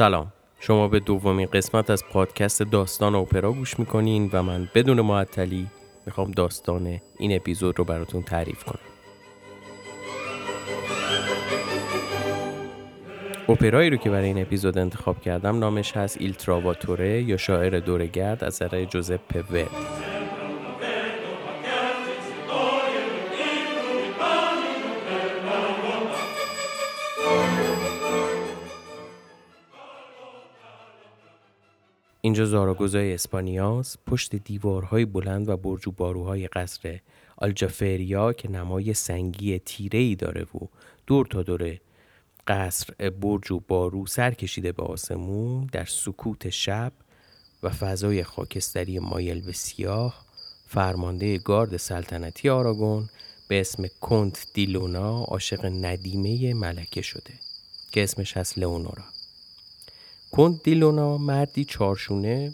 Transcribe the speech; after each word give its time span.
سلام. 0.00 0.32
شما 0.60 0.88
به 0.88 1.00
دومین 1.00 1.46
قسمت 1.46 1.90
از 1.90 2.04
پادکست 2.12 2.62
داستان 2.62 3.14
اپرا 3.14 3.52
گوش 3.52 3.78
می‌کنین 3.78 4.30
و 4.32 4.42
من 4.42 4.68
بدون 4.74 5.00
معطلی 5.00 5.66
می‌خوام 6.06 6.30
داستان 6.30 7.00
این 7.18 7.36
اپیزود 7.36 7.78
رو 7.78 7.84
براتون 7.84 8.22
تعریف 8.22 8.64
کنم. 8.64 8.78
اپرایی 13.48 13.90
رو 13.90 13.96
که 13.96 14.10
برای 14.10 14.26
این 14.26 14.42
اپیزود 14.42 14.78
انتخاب 14.78 15.20
کردم 15.20 15.58
نامش 15.58 15.96
هست 15.96 16.16
ایل 16.20 16.32
تراواتوره 16.32 17.22
یا 17.22 17.36
شاعر 17.36 17.78
دورگرد 17.78 18.44
از 18.44 18.62
اثر 18.62 18.84
جوزپ 18.84 19.44
ورد. 19.50 20.19
اینجا 32.22 32.44
زاراگوزای 32.44 33.14
اسپانیاس 33.14 33.96
پشت 34.06 34.36
دیوارهای 34.36 35.04
بلند 35.04 35.48
و 35.48 35.56
برج 35.56 35.88
و 35.88 35.90
باروهای 35.90 36.48
قصر 36.48 37.00
آلجافریا 37.36 38.32
که 38.32 38.50
نمای 38.50 38.94
سنگی 38.94 39.58
تیره 39.58 39.98
ای 39.98 40.14
داره 40.14 40.42
و 40.42 40.58
دور 41.06 41.26
تا 41.26 41.42
دوره 41.42 41.80
قصر 42.46 43.10
برج 43.10 43.52
و 43.52 43.60
بارو 43.68 44.06
سر 44.06 44.34
کشیده 44.34 44.72
به 44.72 44.82
آسمون 44.82 45.68
در 45.72 45.84
سکوت 45.84 46.50
شب 46.50 46.92
و 47.62 47.68
فضای 47.68 48.24
خاکستری 48.24 48.98
مایل 48.98 49.40
به 49.46 49.52
سیاه 49.52 50.24
فرمانده 50.68 51.38
گارد 51.38 51.76
سلطنتی 51.76 52.48
آراگون 52.48 53.08
به 53.48 53.60
اسم 53.60 53.84
کنت 54.00 54.46
دیلونا 54.54 55.24
عاشق 55.24 55.64
ندیمه 55.64 56.54
ملکه 56.54 57.02
شده 57.02 57.34
که 57.92 58.02
اسمش 58.02 58.36
هست 58.36 58.58
لئونورا. 58.58 59.19
کند 60.32 60.62
دیلونا 60.62 61.18
مردی 61.18 61.64
چارشونه 61.64 62.52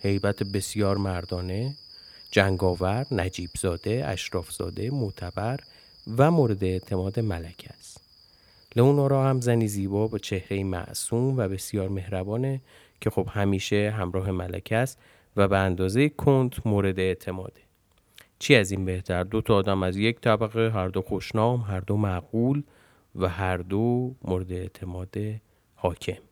حیبت 0.00 0.42
بسیار 0.42 0.96
مردانه 0.96 1.74
جنگاور 2.30 3.06
نجیب 3.10 3.50
زاده 3.60 4.04
اشراف 4.06 4.52
زاده 4.52 4.90
معتبر 4.90 5.60
و 6.18 6.30
مورد 6.30 6.64
اعتماد 6.64 7.20
ملک 7.20 7.68
است. 7.78 8.00
لئونورا 8.76 9.24
هم 9.24 9.40
زنی 9.40 9.68
زیبا 9.68 10.06
با 10.06 10.18
چهره 10.18 10.64
معصوم 10.64 11.36
و 11.36 11.48
بسیار 11.48 11.88
مهربانه 11.88 12.60
که 13.00 13.10
خب 13.10 13.28
همیشه 13.30 13.94
همراه 13.96 14.30
ملک 14.30 14.68
است 14.72 14.98
و 15.36 15.48
به 15.48 15.58
اندازه 15.58 16.08
کند 16.08 16.54
مورد 16.64 16.98
اعتماده 16.98 17.60
چی 18.38 18.54
از 18.54 18.70
این 18.70 18.84
بهتر؟ 18.84 19.24
دو 19.24 19.40
تا 19.40 19.54
آدم 19.54 19.82
از 19.82 19.96
یک 19.96 20.20
طبقه 20.20 20.70
هر 20.70 20.88
دو 20.88 21.02
خوشنام 21.02 21.60
هر 21.60 21.80
دو 21.80 21.96
معقول 21.96 22.62
و 23.16 23.28
هر 23.28 23.56
دو 23.56 24.14
مورد 24.22 24.52
اعتماد 24.52 25.16
حاکم. 25.74 26.27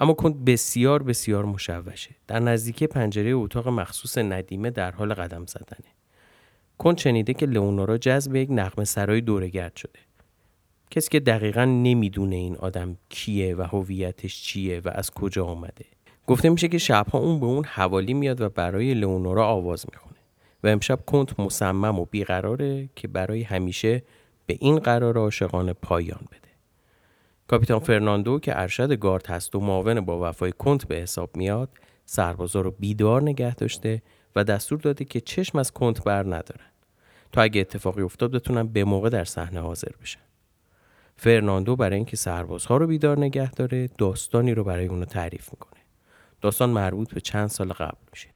اما 0.00 0.12
کند 0.12 0.44
بسیار 0.44 1.02
بسیار 1.02 1.44
مشوشه. 1.44 2.10
در 2.28 2.38
نزدیکی 2.38 2.86
پنجره 2.86 3.30
اتاق 3.30 3.68
مخصوص 3.68 4.18
ندیمه 4.18 4.70
در 4.70 4.90
حال 4.90 5.14
قدم 5.14 5.46
زدنه. 5.46 5.90
کند 6.78 6.98
شنیده 6.98 7.34
که 7.34 7.46
لئونورا 7.46 7.98
جذب 7.98 8.36
یک 8.36 8.48
نقمه 8.52 8.84
سرای 8.84 9.20
دورگرد 9.20 9.76
شده. 9.76 9.98
کسی 10.90 11.08
که 11.08 11.20
دقیقا 11.20 11.64
نمی‌دونه 11.64 12.36
این 12.36 12.56
آدم 12.56 12.96
کیه 13.08 13.56
و 13.56 13.62
هویتش 13.62 14.42
چیه 14.42 14.80
و 14.84 14.90
از 14.94 15.10
کجا 15.10 15.44
آمده. 15.44 15.84
گفته 16.26 16.48
میشه 16.48 16.68
که 16.68 16.78
شبها 16.78 17.18
اون 17.18 17.40
به 17.40 17.46
اون 17.46 17.64
حوالی 17.64 18.14
میاد 18.14 18.40
و 18.40 18.48
برای 18.48 18.94
لئونورا 18.94 19.46
آواز 19.46 19.86
می‌خونه. 19.92 20.16
و 20.64 20.66
امشب 20.66 21.06
کند 21.06 21.34
مصمم 21.38 21.98
و 21.98 22.04
بیقراره 22.04 22.88
که 22.96 23.08
برای 23.08 23.42
همیشه 23.42 24.02
به 24.46 24.56
این 24.60 24.78
قرار 24.78 25.18
عاشقانه 25.18 25.72
پایان 25.72 26.20
بده. 26.30 26.39
کاپیتان 27.50 27.78
فرناندو 27.78 28.38
که 28.38 28.60
ارشد 28.60 28.92
گارد 28.92 29.26
هست 29.26 29.54
و 29.54 29.60
معاون 29.60 30.00
با 30.00 30.28
وفای 30.28 30.52
کنت 30.52 30.84
به 30.88 30.96
حساب 30.96 31.36
میاد 31.36 31.68
سربازا 32.04 32.60
رو 32.60 32.70
بیدار 32.70 33.22
نگه 33.22 33.54
داشته 33.54 34.02
و 34.36 34.44
دستور 34.44 34.78
داده 34.78 35.04
که 35.04 35.20
چشم 35.20 35.58
از 35.58 35.72
کنت 35.72 36.04
بر 36.04 36.22
ندارن. 36.22 36.70
تا 37.32 37.42
اگه 37.42 37.60
اتفاقی 37.60 38.02
افتاد 38.02 38.30
بتونن 38.30 38.66
به 38.66 38.84
موقع 38.84 39.08
در 39.08 39.24
صحنه 39.24 39.60
حاضر 39.60 39.92
بشن. 40.02 40.20
فرناندو 41.16 41.76
برای 41.76 41.96
اینکه 41.96 42.16
سربازها 42.16 42.76
رو 42.76 42.86
بیدار 42.86 43.18
نگه 43.18 43.50
داره 43.50 43.88
داستانی 43.98 44.54
رو 44.54 44.64
برای 44.64 44.86
اونو 44.86 45.04
تعریف 45.04 45.48
می‌کنه. 45.52 45.80
داستان 46.40 46.70
مربوط 46.70 47.14
به 47.14 47.20
چند 47.20 47.46
سال 47.46 47.72
قبل 47.72 47.98
میشه. 48.10 48.28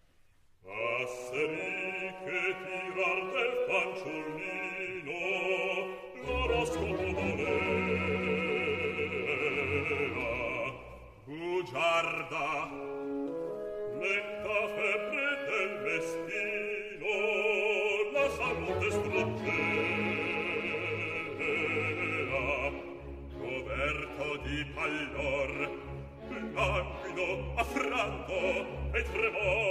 tremor 29.13 29.64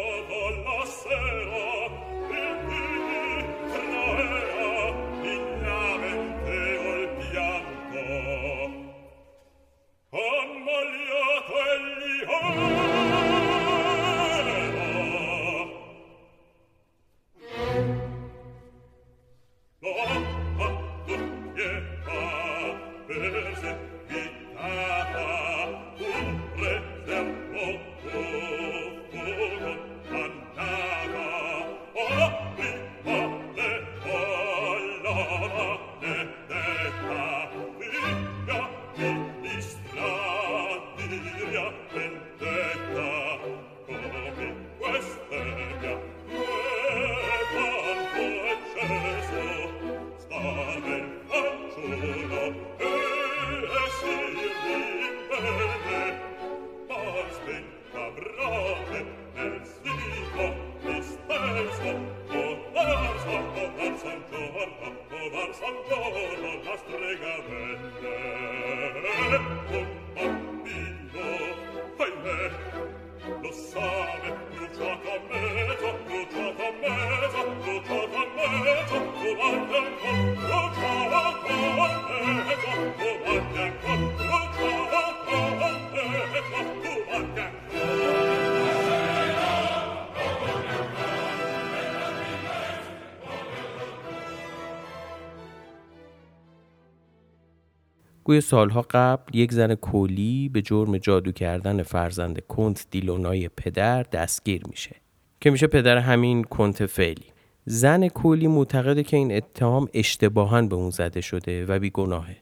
گوی 98.33 98.41
سالها 98.41 98.85
قبل 98.89 99.35
یک 99.35 99.51
زن 99.51 99.75
کولی 99.75 100.49
به 100.49 100.61
جرم 100.61 100.97
جادو 100.97 101.31
کردن 101.31 101.83
فرزند 101.83 102.39
کنت 102.47 102.87
دیلونای 102.91 103.49
پدر 103.57 104.03
دستگیر 104.03 104.61
میشه 104.67 104.95
که 105.41 105.49
میشه 105.49 105.67
پدر 105.67 105.97
همین 105.97 106.43
کنت 106.43 106.85
فعلی. 106.85 107.25
زن 107.65 108.07
کولی 108.07 108.47
معتقده 108.47 109.03
که 109.03 109.17
این 109.17 109.35
اتهام 109.35 109.87
اشتباها 109.93 110.61
به 110.61 110.75
اون 110.75 110.89
زده 110.89 111.21
شده 111.21 111.65
و 111.65 111.79
بیگناهه. 111.79 112.37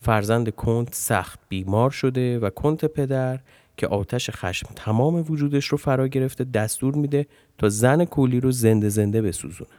فرزند 0.00 0.50
کنت 0.50 0.94
سخت 0.94 1.40
بیمار 1.48 1.90
شده 1.90 2.38
و 2.38 2.50
کنت 2.50 2.84
پدر 2.84 3.40
که 3.76 3.86
آتش 3.86 4.30
خشم 4.30 4.68
تمام 4.76 5.24
وجودش 5.28 5.66
رو 5.66 5.78
فرا 5.78 6.08
گرفته 6.08 6.44
دستور 6.44 6.94
میده 6.94 7.26
تا 7.58 7.68
زن 7.68 8.04
کولی 8.04 8.40
رو 8.40 8.50
زنده 8.50 8.88
زنده 8.88 9.22
بسوزونه. 9.22 9.70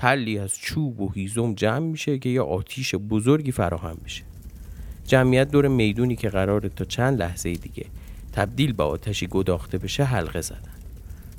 تلی 0.00 0.38
از 0.38 0.58
چوب 0.58 1.00
و 1.00 1.12
هیزم 1.14 1.54
جمع 1.54 1.86
میشه 1.86 2.18
که 2.18 2.28
یه 2.28 2.40
آتیش 2.40 2.94
بزرگی 2.94 3.52
فراهم 3.52 3.96
میشه. 4.02 4.22
جمعیت 5.06 5.50
دور 5.50 5.68
می‌دونی 5.68 6.16
که 6.16 6.28
قراره 6.28 6.68
تا 6.68 6.84
چند 6.84 7.18
لحظه 7.22 7.52
دیگه 7.52 7.86
تبدیل 8.32 8.72
به 8.72 8.82
آتشی 8.82 9.26
گداخته 9.26 9.78
بشه 9.78 10.04
حلقه 10.04 10.40
زدن. 10.40 10.74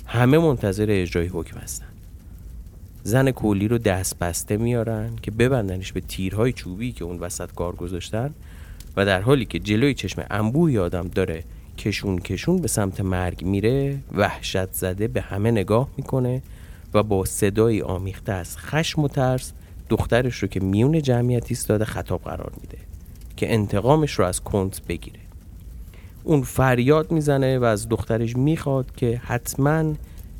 همه 0.06 0.38
منتظر 0.38 0.86
اجرای 0.88 1.26
حکم 1.26 1.58
هستن. 1.58 1.86
زن 3.02 3.30
کولی 3.30 3.68
رو 3.68 3.78
دست 3.78 4.18
بسته 4.18 4.56
میارن 4.56 5.16
که 5.22 5.30
ببندنش 5.30 5.92
به 5.92 6.00
تیرهای 6.00 6.52
چوبی 6.52 6.92
که 6.92 7.04
اون 7.04 7.18
وسط 7.18 7.52
کار 7.52 7.74
گذاشتن 7.74 8.34
و 8.96 9.06
در 9.06 9.20
حالی 9.20 9.44
که 9.44 9.58
جلوی 9.58 9.94
چشم 9.94 10.26
انبوهی 10.30 10.78
آدم 10.78 11.08
داره 11.08 11.44
کشون 11.78 12.18
کشون 12.18 12.60
به 12.60 12.68
سمت 12.68 13.00
مرگ 13.00 13.44
میره 13.44 13.98
وحشت 14.14 14.72
زده 14.72 15.08
به 15.08 15.20
همه 15.20 15.50
نگاه 15.50 15.88
می‌کنه 15.96 16.42
و 16.94 17.02
با 17.02 17.24
صدای 17.24 17.82
آمیخته 17.82 18.32
از 18.32 18.58
خشم 18.58 19.02
و 19.02 19.08
ترس 19.08 19.52
دخترش 19.88 20.38
رو 20.38 20.48
که 20.48 20.60
میون 20.60 21.02
جمعیت 21.02 21.44
ایستاده 21.48 21.84
خطاب 21.84 22.22
قرار 22.22 22.52
میده 22.60 22.78
که 23.36 23.54
انتقامش 23.54 24.12
رو 24.12 24.24
از 24.24 24.40
کنت 24.40 24.82
بگیره. 24.86 25.20
اون 26.24 26.42
فریاد 26.42 27.10
می‌زنه 27.10 27.58
و 27.58 27.64
از 27.64 27.88
دخترش 27.88 28.36
می‌خواد 28.36 28.96
که 28.96 29.20
حتما 29.24 29.94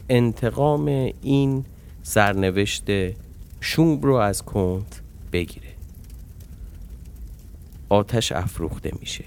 انتقام 0.09 1.13
این 1.23 1.65
سرنوشت 2.03 2.85
شوم 3.61 4.01
رو 4.01 4.15
از 4.15 4.43
کنت 4.43 5.01
بگیره. 5.33 5.69
آتش 7.89 8.33
افروخته 8.33 8.91
میشه. 9.01 9.25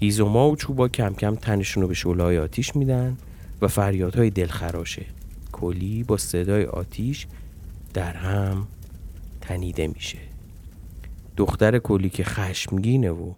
هیزوما 0.00 0.50
و 0.50 0.56
چوبا 0.56 0.88
کم 0.88 1.14
کم 1.14 1.34
تنشون 1.34 1.82
رو 1.82 1.88
به 1.88 1.94
شعله 1.94 2.40
آتیش 2.40 2.76
میدن 2.76 3.16
و 3.62 3.68
فریادهای 3.68 4.30
دلخراشه. 4.30 5.02
کلی 5.64 6.02
با 6.02 6.16
صدای 6.16 6.64
آتیش 6.64 7.26
در 7.94 8.12
هم 8.12 8.66
تنیده 9.40 9.86
میشه. 9.86 10.18
دختر 11.36 11.78
کلی 11.78 12.10
که 12.10 12.24
خشمگینه 12.24 13.10
و 13.10 13.32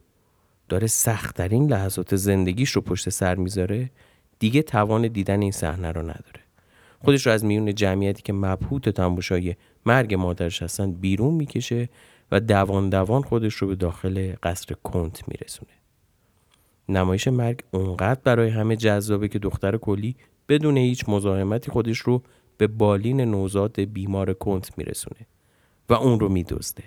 داره 0.68 0.86
سختترین 0.86 1.66
لحظات 1.72 2.16
زندگیش 2.16 2.70
رو 2.70 2.82
پشت 2.82 3.08
سر 3.08 3.34
می‌ذاره 3.34 3.90
دیگه 4.38 4.62
توان 4.62 5.08
دیدن 5.08 5.42
این 5.42 5.52
صحنه 5.52 5.92
رو 5.92 6.02
نداره. 6.02 6.40
خودش 7.04 7.26
رو 7.26 7.32
از 7.32 7.44
میون 7.44 7.74
جمعیتی 7.74 8.22
که 8.22 8.32
مبهوت 8.32 8.88
تماشای 8.88 9.56
مرگ 9.86 10.14
مادرش 10.14 10.62
هستن 10.62 10.92
بیرون 10.92 11.34
می‌کشه 11.34 11.88
و 12.32 12.40
دوان 12.40 12.90
دوان 12.90 13.22
خودش 13.22 13.54
رو 13.54 13.68
به 13.68 13.74
داخل 13.76 14.34
قصر 14.42 14.74
کنت 14.84 15.28
میرسونه. 15.28 15.72
نمایش 16.88 17.28
مرگ 17.28 17.60
اونقدر 17.70 18.20
برای 18.24 18.48
همه 18.48 18.76
جذابه 18.76 19.28
که 19.28 19.38
دختر 19.38 19.76
کلی 19.76 20.16
بدون 20.48 20.76
هیچ 20.76 21.08
مزاحمتی 21.08 21.70
خودش 21.70 21.98
رو 21.98 22.22
به 22.58 22.66
بالین 22.66 23.20
نوزاد 23.20 23.80
بیمار 23.80 24.34
کنت 24.34 24.78
میرسونه 24.78 25.26
و 25.88 25.94
اون 25.94 26.20
رو 26.20 26.28
میدزده. 26.28 26.84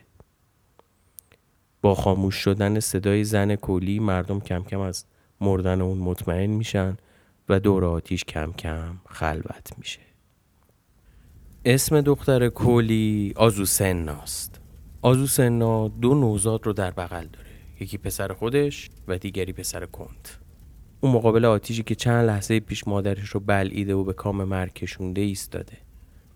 با 1.81 1.95
خاموش 1.95 2.35
شدن 2.35 2.79
صدای 2.79 3.23
زن 3.23 3.55
کلی 3.55 3.99
مردم 3.99 4.39
کم 4.39 4.63
کم 4.63 4.79
از 4.79 5.05
مردن 5.41 5.81
اون 5.81 5.97
مطمئن 5.97 6.49
میشن 6.49 6.97
و 7.49 7.59
دور 7.59 7.85
آتیش 7.85 8.23
کم 8.23 8.51
کم 8.51 8.97
خلوت 9.09 9.69
میشه. 9.77 9.99
اسم 11.65 12.01
دختر 12.01 12.49
کولی 12.49 13.33
آزوسناست. 13.35 14.59
آزوسنا 15.01 15.87
دو 15.87 16.15
نوزاد 16.15 16.65
رو 16.65 16.73
در 16.73 16.91
بغل 16.91 17.27
داره. 17.27 17.49
یکی 17.79 17.97
پسر 17.97 18.33
خودش 18.33 18.89
و 19.07 19.17
دیگری 19.17 19.53
پسر 19.53 19.85
کنت. 19.85 20.39
اون 21.01 21.11
مقابل 21.11 21.45
آتیشی 21.45 21.83
که 21.83 21.95
چند 21.95 22.25
لحظه 22.25 22.59
پیش 22.59 22.87
مادرش 22.87 23.29
رو 23.29 23.39
بلعیده 23.39 23.95
و 23.95 24.03
به 24.03 24.13
کام 24.13 24.43
مرگ 24.43 24.73
کشونده 24.73 25.21
ایستاده. 25.21 25.77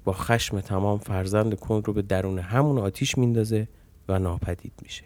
با 0.03 0.13
خشم 0.13 0.61
تمام 0.61 0.99
فرزند 0.99 1.59
کنت 1.59 1.87
رو 1.87 1.93
به 1.93 2.01
درون 2.01 2.39
همون 2.39 2.77
آتیش 2.77 3.17
میندازه 3.17 3.67
و 4.07 4.19
ناپدید 4.19 4.73
میشه. 4.81 5.03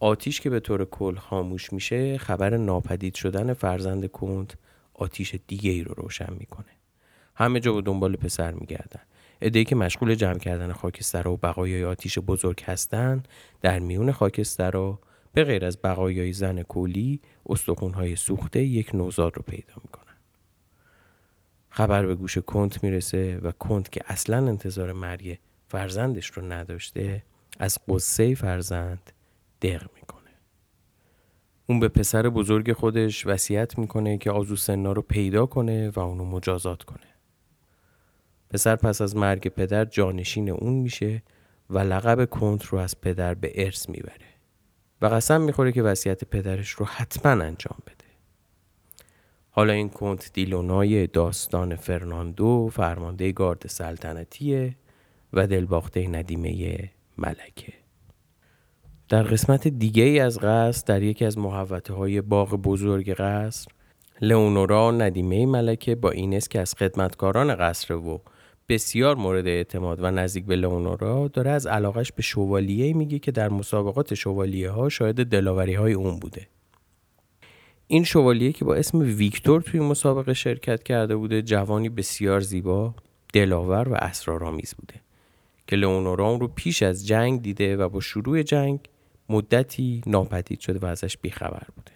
آتیش 0.00 0.40
که 0.40 0.50
به 0.50 0.60
طور 0.60 0.84
کل 0.84 1.14
خاموش 1.14 1.72
میشه 1.72 2.18
خبر 2.18 2.56
ناپدید 2.56 3.14
شدن 3.14 3.52
فرزند 3.52 4.10
کنت 4.10 4.54
آتیش 4.94 5.34
دیگه 5.46 5.70
ای 5.70 5.82
رو 5.82 5.94
روشن 5.94 6.32
می‌کنه. 6.38 6.66
همه 7.34 7.60
جا 7.60 7.72
به 7.72 7.82
دنبال 7.82 8.16
پسر 8.16 8.52
میگردن. 8.52 9.00
ادهی 9.40 9.64
که 9.64 9.76
مشغول 9.76 10.14
جمع 10.14 10.38
کردن 10.38 10.72
خاکستر 10.72 11.28
و 11.28 11.36
بقایای 11.36 11.84
آتیش 11.84 12.18
بزرگ 12.18 12.62
هستن 12.64 13.22
در 13.60 13.78
میون 13.78 14.12
خاکسترها 14.12 14.98
به 15.36 15.44
غیر 15.44 15.64
از 15.64 15.78
بقایای 15.84 16.32
زن 16.32 16.62
کولی 16.62 17.20
استخونهای 17.46 18.16
سوخته 18.16 18.62
یک 18.62 18.94
نوزاد 18.94 19.36
رو 19.36 19.42
پیدا 19.42 19.74
می‌کنن. 19.84 20.14
خبر 21.70 22.06
به 22.06 22.14
گوش 22.14 22.38
کنت 22.38 22.84
می‌رسه 22.84 23.38
و 23.38 23.52
کنت 23.52 23.92
که 23.92 24.00
اصلا 24.06 24.48
انتظار 24.48 24.92
مرگ 24.92 25.38
فرزندش 25.68 26.26
رو 26.26 26.52
نداشته 26.52 27.22
از 27.58 27.78
قصه 27.88 28.34
فرزند 28.34 29.12
دق 29.62 29.86
می‌کنه. 29.94 30.30
اون 31.66 31.80
به 31.80 31.88
پسر 31.88 32.28
بزرگ 32.28 32.72
خودش 32.72 33.26
وصیت 33.26 33.78
می‌کنه 33.78 34.18
که 34.18 34.30
آزو 34.30 34.56
سنا 34.56 34.92
رو 34.92 35.02
پیدا 35.02 35.46
کنه 35.46 35.90
و 35.90 36.00
اونو 36.00 36.24
مجازات 36.24 36.82
کنه. 36.82 37.06
پسر 38.50 38.76
پس 38.76 39.00
از 39.00 39.16
مرگ 39.16 39.48
پدر 39.48 39.84
جانشین 39.84 40.50
اون 40.50 40.72
میشه 40.72 41.22
و 41.70 41.78
لقب 41.78 42.30
کنت 42.30 42.64
رو 42.64 42.78
از 42.78 43.00
پدر 43.00 43.34
به 43.34 43.52
ارث 43.54 43.88
می‌بره. 43.88 44.25
و 45.02 45.06
قسم 45.06 45.40
می‌خوره 45.40 45.72
که 45.72 45.82
وصیت 45.82 46.24
پدرش 46.24 46.70
رو 46.70 46.86
حتما 46.86 47.44
انجام 47.44 47.78
بده. 47.86 48.06
حالا 49.50 49.72
این 49.72 49.88
کنت 49.88 50.30
دیلونای 50.32 51.06
داستان 51.06 51.76
فرناندو 51.76 52.68
فرمانده 52.72 53.32
گارد 53.32 53.66
سلطنتیه 53.66 54.76
و 55.32 55.46
دلباخته 55.46 56.08
ندیمه 56.08 56.90
ملکه. 57.18 57.72
در 59.08 59.22
قسمت 59.22 59.68
دیگه 59.68 60.02
ای 60.02 60.20
از 60.20 60.38
قصر 60.38 60.82
در 60.86 61.02
یکی 61.02 61.24
از 61.24 61.38
محوطه 61.38 61.94
های 61.94 62.20
باغ 62.20 62.50
بزرگ 62.54 63.10
قصر 63.10 63.66
لئونورا 64.20 64.90
ندیمه 64.90 65.46
ملکه 65.46 65.94
با 65.94 66.10
اینس 66.10 66.48
که 66.48 66.60
از 66.60 66.74
خدمتکاران 66.74 67.54
قصر 67.54 67.94
و 67.94 68.22
بسیار 68.68 69.16
مورد 69.16 69.46
اعتماد 69.46 70.02
و 70.02 70.10
نزدیک 70.10 70.44
به 70.44 70.56
لئونورا 70.56 71.28
داره 71.28 71.50
از 71.50 71.66
علاقش 71.66 72.12
به 72.12 72.22
شوالیه 72.22 72.92
میگه 72.92 73.18
که 73.18 73.32
در 73.32 73.48
مسابقات 73.48 74.14
شوالیه 74.14 74.70
ها 74.70 74.88
شاهد 74.88 75.26
دلاوری 75.26 75.74
های 75.74 75.92
اون 75.92 76.18
بوده. 76.18 76.48
این 77.86 78.04
شوالیه 78.04 78.52
که 78.52 78.64
با 78.64 78.74
اسم 78.74 78.98
ویکتور 78.98 79.60
توی 79.60 79.80
مسابقه 79.80 80.34
شرکت 80.34 80.82
کرده 80.82 81.16
بوده 81.16 81.42
جوانی 81.42 81.88
بسیار 81.88 82.40
زیبا 82.40 82.94
دلاور 83.32 83.88
و 83.88 83.94
اسرارآمیز 83.94 84.74
بوده 84.74 84.94
که 85.66 85.76
لئونورا 85.76 86.28
اون 86.28 86.40
رو 86.40 86.48
پیش 86.48 86.82
از 86.82 87.06
جنگ 87.06 87.42
دیده 87.42 87.76
و 87.76 87.88
با 87.88 88.00
شروع 88.00 88.42
جنگ 88.42 88.80
مدتی 89.28 90.02
ناپدید 90.06 90.60
شده 90.60 90.78
و 90.78 90.86
ازش 90.86 91.16
بیخبر 91.18 91.66
بوده. 91.76 91.92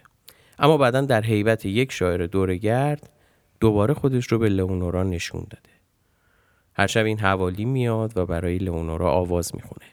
اما 0.59 0.77
بعدا 0.77 1.01
در 1.01 1.21
حیبت 1.21 1.65
یک 1.65 1.91
شاعر 1.91 2.25
دورگرد 2.25 3.09
دوباره 3.59 3.93
خودش 3.93 4.27
رو 4.27 4.39
به 4.39 4.49
لئونورا 4.49 5.03
نشون 5.03 5.41
داده. 5.49 5.80
هر 6.73 6.87
شب 6.87 7.05
این 7.05 7.19
حوالی 7.19 7.65
میاد 7.65 8.17
و 8.17 8.25
برای 8.25 8.57
لئونورا 8.57 9.11
آواز 9.11 9.55
می‌خونه. 9.55 9.85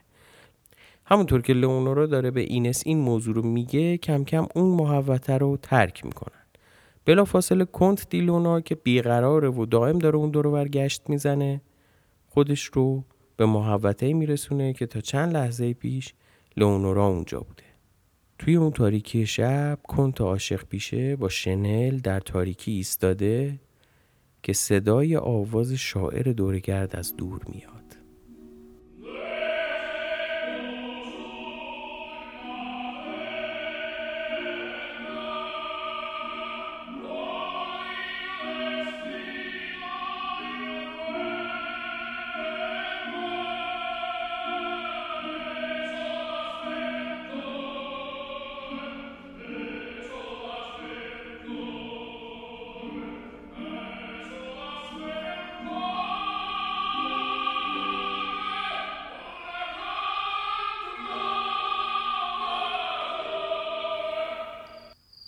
همونطور 1.04 1.42
که 1.42 1.52
لئونورا 1.52 2.06
داره 2.06 2.30
به 2.30 2.40
اینس 2.40 2.82
این 2.86 2.98
موضوع 2.98 3.34
رو 3.34 3.42
میگه 3.42 3.96
کم 3.96 4.24
کم 4.24 4.46
اون 4.54 4.76
محوطه 4.76 5.38
رو 5.38 5.56
ترک 5.62 6.04
می‌کنن. 6.04 6.42
بلا 7.04 7.24
فاصله 7.24 7.64
کنت 7.64 8.08
دیلونا 8.10 8.60
که 8.60 8.74
بیقراره 8.74 9.48
و 9.48 9.66
دائم 9.66 9.98
داره 9.98 10.16
اون 10.16 10.30
دور 10.30 10.68
گشت 10.68 11.02
می‌زنه 11.08 11.60
خودش 12.26 12.64
رو 12.64 13.04
به 13.36 13.46
محوطه 13.46 14.12
میرسونه 14.12 14.72
که 14.72 14.86
تا 14.86 15.00
چند 15.00 15.32
لحظه 15.32 15.74
پیش 15.74 16.14
لئونورا 16.56 17.06
اونجا 17.06 17.40
بوده. 17.40 17.62
توی 18.38 18.56
اون 18.56 18.70
تاریکی 18.70 19.26
شب 19.26 19.78
کنت 19.88 20.20
عاشق 20.20 20.64
پیشه 20.64 21.16
با 21.16 21.28
شنل 21.28 21.98
در 21.98 22.20
تاریکی 22.20 22.72
ایستاده 22.72 23.60
که 24.42 24.52
صدای 24.52 25.16
آواز 25.16 25.72
شاعر 25.72 26.32
دورگرد 26.32 26.96
از 26.96 27.16
دور 27.16 27.40
میاد. 27.48 27.87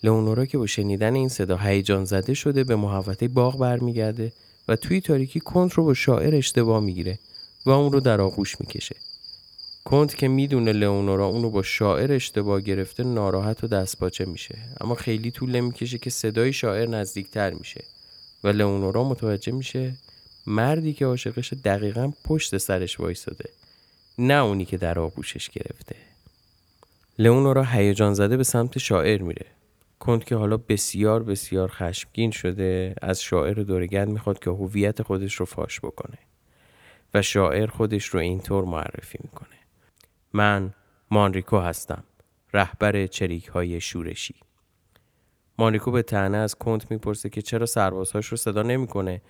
لئونورا 0.03 0.47
که 0.47 0.59
با 0.59 0.67
شنیدن 0.67 1.15
این 1.15 1.29
صدا 1.29 1.57
هیجان 1.57 2.05
زده 2.05 2.35
شده 2.35 2.65
به 2.65 2.77
محوطه 2.77 3.29
باغ 3.29 3.59
برمیگرده 3.59 4.33
و 4.69 4.77
توی 4.77 5.01
تاریکی 5.01 5.41
کنت 5.41 5.73
رو 5.73 5.85
با 5.85 5.95
شاعر 5.95 6.35
اشتباه 6.35 6.81
می‌گیره 6.81 7.19
و 7.67 7.71
اون 7.71 7.93
رو 7.93 8.01
در 8.01 8.21
آغوش 8.21 8.61
می‌کشه. 8.61 8.97
کنت 9.85 10.15
که 10.17 10.29
می‌دونه 10.29 10.73
لئونورا 10.73 11.27
اونو 11.27 11.51
با 11.51 11.63
شاعر 11.63 12.13
اشتباه 12.13 12.61
گرفته 12.61 13.05
ناراحت 13.05 13.65
و 13.65 13.67
دستپاچه 13.67 14.25
میشه 14.25 14.59
اما 14.81 14.95
خیلی 14.95 15.31
طول 15.31 15.51
نمی‌کشه 15.51 15.99
که 15.99 16.11
صدای 16.11 16.53
شاعر 16.53 16.89
نزدیکتر 16.89 17.51
میشه 17.51 17.85
و 18.45 18.49
لئونورا 18.49 19.05
متوجه 19.05 19.53
میشه 19.53 19.93
مردی 20.47 20.93
که 20.93 21.07
عاشقش 21.07 21.53
دقیقا 21.53 22.13
پشت 22.25 22.59
سرش 22.59 23.01
وایستاده 23.01 23.49
نه 24.19 24.35
اونی 24.35 24.65
که 24.65 24.77
در 24.77 24.99
آغوشش 24.99 25.51
گرفته. 25.51 25.97
لئونورا 27.19 27.65
هیجان 27.65 28.15
زده 28.15 28.37
به 28.37 28.45
سمت 28.45 28.79
شاعر 28.79 29.23
میره. 29.23 29.47
کنت 30.01 30.25
که 30.25 30.37
حالا 30.37 30.57
بسیار 30.57 31.23
بسیار 31.23 31.69
خشمگین 31.69 32.31
شده 32.31 32.95
از 33.03 33.23
شاعر 33.23 33.55
دورگرد 33.55 34.09
می‌خواد 34.09 34.39
که 34.39 34.51
هویت 34.51 35.03
خودش 35.03 35.35
رو 35.35 35.47
فاش 35.47 35.81
بکنه 35.81 36.19
و 37.15 37.23
شاعر 37.23 37.67
خودش 37.67 38.07
رو 38.07 38.21
اینطور 38.21 38.65
معرفی 38.65 39.19
می‌کنه. 39.23 39.57
من 40.33 40.75
مانریکو 41.11 41.59
هستم 41.59 42.05
رهبر 42.55 43.07
چریک 43.07 43.47
های 43.47 43.81
شورشی. 43.81 44.35
مانریکو 45.59 45.91
به 45.91 46.03
تنه 46.03 46.37
از 46.37 46.55
کنت 46.55 46.91
می‌پرسه 46.91 47.29
که 47.29 47.43
چرا 47.43 47.67
سربازهاش 47.67 48.27
رو 48.27 48.37
صدا 48.37 48.63
نمی‌کنه 48.63 49.23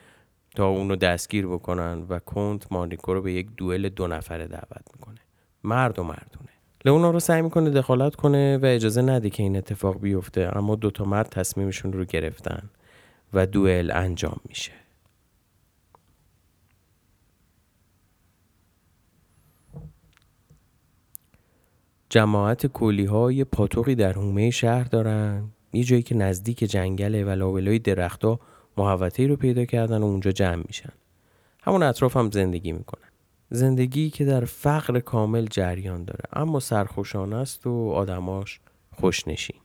تا 0.56 0.68
اونو 0.68 0.96
دستگیر 0.96 1.46
بکنن 1.46 2.06
و 2.08 2.18
کنت 2.18 2.72
مانریکو 2.72 3.14
رو 3.14 3.22
به 3.22 3.32
یک 3.32 3.48
دوئل 3.56 3.88
دو 3.88 4.06
نفره 4.06 4.46
دعوت 4.46 4.84
می‌کنه. 4.94 5.20
مرد 5.64 5.98
و 5.98 6.04
مردونه. 6.04 6.59
لئونا 6.84 7.10
رو 7.10 7.20
سعی 7.20 7.42
می‌کنه 7.42 7.70
دخالت 7.70 8.14
کنه 8.14 8.58
و 8.58 8.66
اجازه 8.66 9.02
نده 9.02 9.30
که 9.30 9.42
این 9.42 9.56
اتفاق 9.56 10.00
بیفته 10.00 10.50
اما 10.56 10.76
دوتا 10.76 11.04
مرد 11.04 11.28
تصمیمشون 11.28 11.92
رو 11.92 12.04
گرفتن 12.04 12.70
و 13.32 13.46
دوئل 13.46 13.90
انجام 13.90 14.40
میشه. 14.48 14.72
جماعت 22.08 22.66
کولی 22.66 23.04
ها 23.04 23.32
یه 23.32 23.44
پاتوقی 23.44 23.94
در 23.94 24.12
حومه 24.12 24.50
شهر 24.50 24.84
دارن 24.84 25.48
یه 25.72 25.84
جایی 25.84 26.02
که 26.02 26.14
نزدیک 26.14 26.58
جنگله 26.58 27.24
و 27.24 27.30
لابلای 27.30 27.78
درختها 27.78 28.40
محوطه 28.76 29.26
رو 29.26 29.36
پیدا 29.36 29.64
کردن 29.64 30.02
و 30.02 30.04
اونجا 30.04 30.32
جمع 30.32 30.62
میشن. 30.66 30.92
همون 31.62 31.82
اطراف 31.82 32.16
هم 32.16 32.30
زندگی 32.30 32.72
می‌کنن. 32.72 33.09
زندگی 33.50 34.10
که 34.10 34.24
در 34.24 34.44
فقر 34.44 35.00
کامل 35.00 35.46
جریان 35.46 36.04
داره. 36.04 36.24
اما 36.32 36.60
سرخوشانه 36.60 37.36
است 37.36 37.66
و 37.66 37.90
آدماش 37.90 38.60
خوشنشین. 38.92 39.56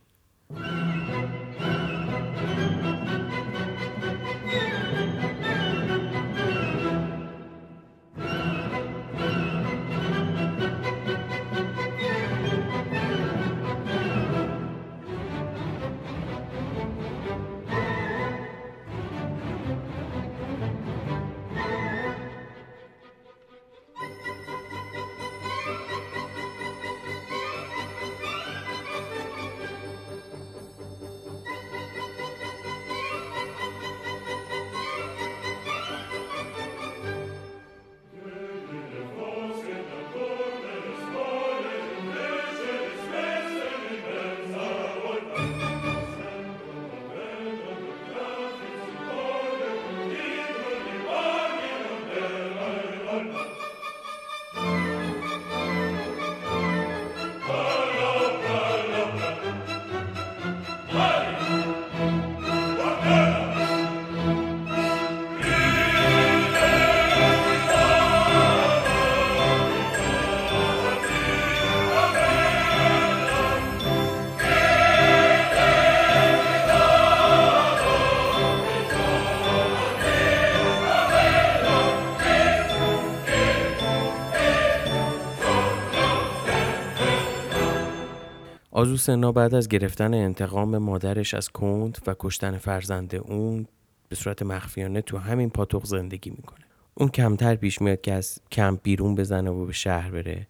آزوسنا 88.76 89.32
بعد 89.32 89.54
از 89.54 89.68
گرفتن 89.68 90.14
انتقام 90.14 90.78
مادرش 90.78 91.34
از 91.34 91.48
کند 91.48 91.98
و 92.06 92.14
کشتن 92.18 92.58
فرزند 92.58 93.14
اون 93.14 93.66
به 94.08 94.16
صورت 94.16 94.42
مخفیانه 94.42 95.02
تو 95.02 95.18
همین 95.18 95.50
پاتوق 95.50 95.84
زندگی 95.84 96.30
می‌کنه. 96.30 96.64
اون 96.94 97.08
کمتر 97.08 97.54
پیش 97.54 97.82
میاد 97.82 98.00
که 98.00 98.12
از 98.12 98.38
کمپ 98.52 98.80
بیرون 98.82 99.14
بزنه 99.14 99.50
و 99.50 99.66
به 99.66 99.72
شهر 99.72 100.10
بره 100.10 100.46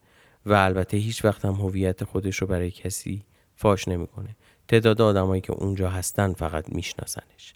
و 0.46 0.52
البته 0.52 0.96
هیچ 0.96 1.24
وقت 1.24 1.44
هم 1.44 1.52
هویت 1.52 2.04
خودش 2.04 2.36
رو 2.36 2.46
برای 2.46 2.70
کسی 2.70 3.24
فاش 3.54 3.88
نمی‌کنه. 3.88 4.36
تعداد 4.68 5.00
آدمایی 5.00 5.40
که 5.40 5.52
اونجا 5.52 5.90
هستن 5.90 6.32
فقط 6.32 6.68
میشناسنش. 6.68 7.54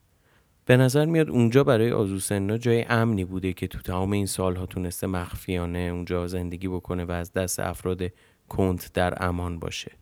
به 0.64 0.76
نظر 0.76 1.06
میاد 1.06 1.30
اونجا 1.30 1.64
برای 1.64 1.92
آزوسنا 1.92 2.58
جای 2.58 2.84
امنی 2.88 3.24
بوده 3.24 3.52
که 3.52 3.66
تو 3.66 3.78
تمام 3.78 4.10
این 4.12 4.26
سالها 4.26 4.66
تونسته 4.66 5.06
مخفیانه 5.06 5.78
اونجا 5.78 6.26
زندگی 6.26 6.68
بکنه 6.68 7.04
و 7.04 7.12
از 7.12 7.32
دست 7.32 7.60
افراد 7.60 8.02
کند 8.48 8.84
در 8.94 9.24
امان 9.24 9.58
باشه. 9.58 9.99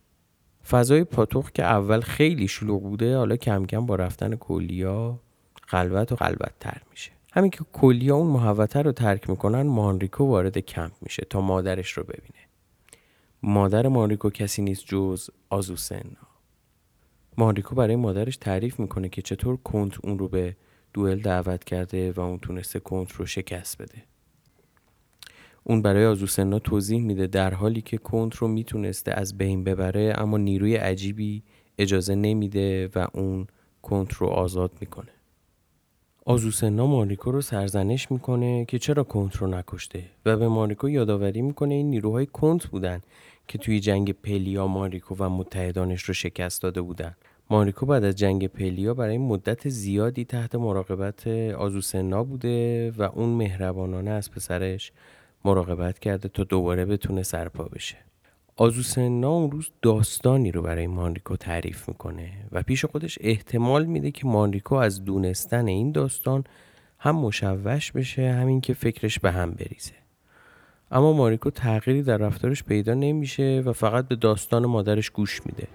فضای 0.71 1.05
پاتوق 1.05 1.51
که 1.51 1.65
اول 1.65 2.01
خیلی 2.01 2.49
شلوغ 2.49 2.83
بوده 2.83 3.17
حالا 3.17 3.37
کم 3.37 3.67
کم 3.67 3.87
با 3.87 3.97
رفتن 3.97 4.37
کلیا 4.37 5.21
خلوت 5.67 6.13
و 6.13 6.17
خلوت 6.17 6.53
تر 6.61 6.83
میشه. 6.91 7.11
همین 7.33 7.51
که 7.51 7.65
کلیا 7.73 8.17
اون 8.17 8.27
محوطه 8.27 8.83
رو 8.83 8.93
ترک 8.93 9.31
می‌کنن 9.31 9.63
مانریکو 9.63 10.25
وارد 10.25 10.59
کمپ 10.59 10.93
میشه 11.01 11.27
تا 11.31 11.41
مادرش 11.41 11.93
رو 11.93 12.03
ببینه. 12.03 12.49
مادر 13.43 13.89
مانریکو 13.89 14.31
کسی 14.31 14.63
نیست 14.63 14.85
جز 14.87 15.31
آزوسنا 15.51 16.29
مانریکو 17.37 17.75
برای 17.75 17.97
مادرش 17.97 18.37
تعریف 18.37 18.81
می‌کنه 18.81 19.09
که 19.09 19.23
چطور 19.23 19.57
کنت 19.57 20.05
اون 20.05 20.19
رو 20.19 20.29
به 20.29 20.57
دوئل 20.93 21.21
دعوت 21.21 21.65
کرده 21.65 22.13
و 22.13 22.21
اون 22.21 22.39
تونسته 22.39 22.81
کنت 22.81 23.13
رو 23.13 23.27
شکست 23.27 23.83
بده. 23.83 24.03
اون 25.71 25.83
برای 25.83 26.07
آزوسنا 26.07 26.59
توضیح 26.59 27.01
میده 27.01 27.27
در 27.27 27.55
حالی 27.55 27.81
که 27.81 27.99
کنت 27.99 28.37
رو 28.37 28.49
می‌تونسته 28.49 29.13
از 29.13 29.39
بین 29.39 29.65
ببره 29.65 30.15
اما 30.17 30.39
نیروی 30.39 30.77
عجیبی 30.77 31.43
اجازه 31.79 32.15
نمیده 32.15 32.89
و 32.95 33.07
اون 33.15 33.47
کنت 33.83 34.13
رو 34.13 34.27
آزاد 34.27 34.71
می‌کنه. 34.81 35.09
آزوسنا 36.27 36.87
ماریکو 36.87 37.33
رو 37.33 37.41
سرزنش 37.41 38.11
می‌کنه 38.11 38.65
که 38.65 38.79
چرا 38.79 39.05
کنت 39.05 39.37
رو 39.37 39.47
نکشته 39.47 40.05
و 40.27 40.37
به 40.37 40.49
ماریکو 40.49 40.89
یادآوری 40.89 41.43
می‌کنه 41.43 41.75
این 41.75 41.91
نیروهای 41.91 42.27
کنت 42.27 42.67
بودن 42.67 43.01
که 43.49 43.59
توی 43.59 43.81
جنگ 43.81 44.13
پلیا 44.13 44.67
ماریکو 44.67 45.15
و 45.19 45.29
متحدانش 45.29 46.03
رو 46.03 46.15
شکست 46.15 46.63
داده 46.63 46.81
بودن. 46.81 47.17
ماریکو 47.51 47.87
بعد 47.87 48.05
از 48.05 48.17
جنگ 48.17 48.47
پلیا 48.47 48.95
برای 48.95 49.19
مدت 49.19 49.69
زیادی 49.69 50.25
تحت 50.25 50.55
مراقبت 50.55 51.27
آزوسنا 51.57 52.25
بوده 52.25 52.91
و 52.91 53.03
اون 53.03 53.29
مهربانانه 53.29 54.11
از 54.11 54.31
پسرش 54.31 54.93
مراقبت 55.45 55.99
کرده 55.99 56.29
تا 56.29 56.45
دوباره 56.45 56.85
بتونه 56.85 57.23
سرپا 57.23 57.65
بشه. 57.65 57.97
آزوسنا 58.57 59.31
اون 59.31 59.51
روز 59.51 59.71
داستانی 59.83 60.51
رو 60.51 60.63
برای 60.63 60.87
مانریکو 60.87 61.37
تعریف 61.37 61.89
می‌کنه 61.89 62.33
و 62.53 62.63
پیش 62.63 62.85
خودش 62.85 63.19
احتمال 63.21 63.85
میده 63.85 64.11
که 64.11 64.27
مانریکو 64.27 64.75
از 64.75 65.05
دونستن 65.05 65.67
این 65.67 65.93
داستان 65.93 66.45
هم 66.99 67.17
مشوش 67.17 67.93
بشه 67.93 68.33
همین 68.33 68.61
که 68.61 68.75
فکرش 68.75 69.19
به 69.19 69.33
هم 69.33 69.51
بریزه. 69.51 69.93
اما 70.91 71.13
مانریکو 71.13 71.51
تغییری 71.51 72.03
در 72.03 72.17
رفتارش 72.17 72.65
پیدا 72.65 72.95
نمیشه 72.95 73.63
و 73.65 73.73
فقط 73.73 74.09
به 74.09 74.17
داستان 74.17 74.67
مادرش 74.67 75.11
گوش 75.11 75.47
میده. 75.47 75.69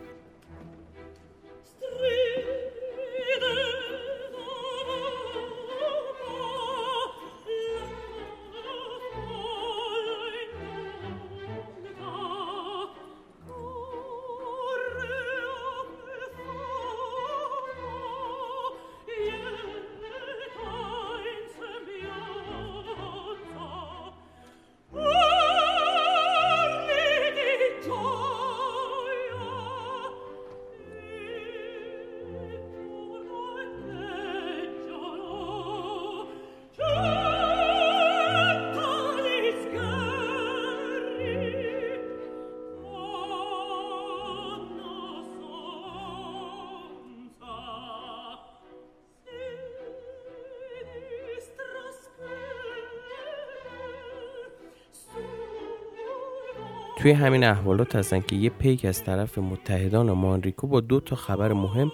توی 57.03 57.12
همین 57.12 57.43
احوالات 57.43 57.95
هستن 57.95 58.19
که 58.19 58.36
یه 58.36 58.50
پیک 58.50 58.86
از 58.86 59.03
طرف 59.03 59.38
متحدان 59.38 60.12
مانریکو 60.12 60.67
با 60.67 60.79
دو 60.79 61.00
تا 61.00 61.15
خبر 61.15 61.53
مهم 61.53 61.91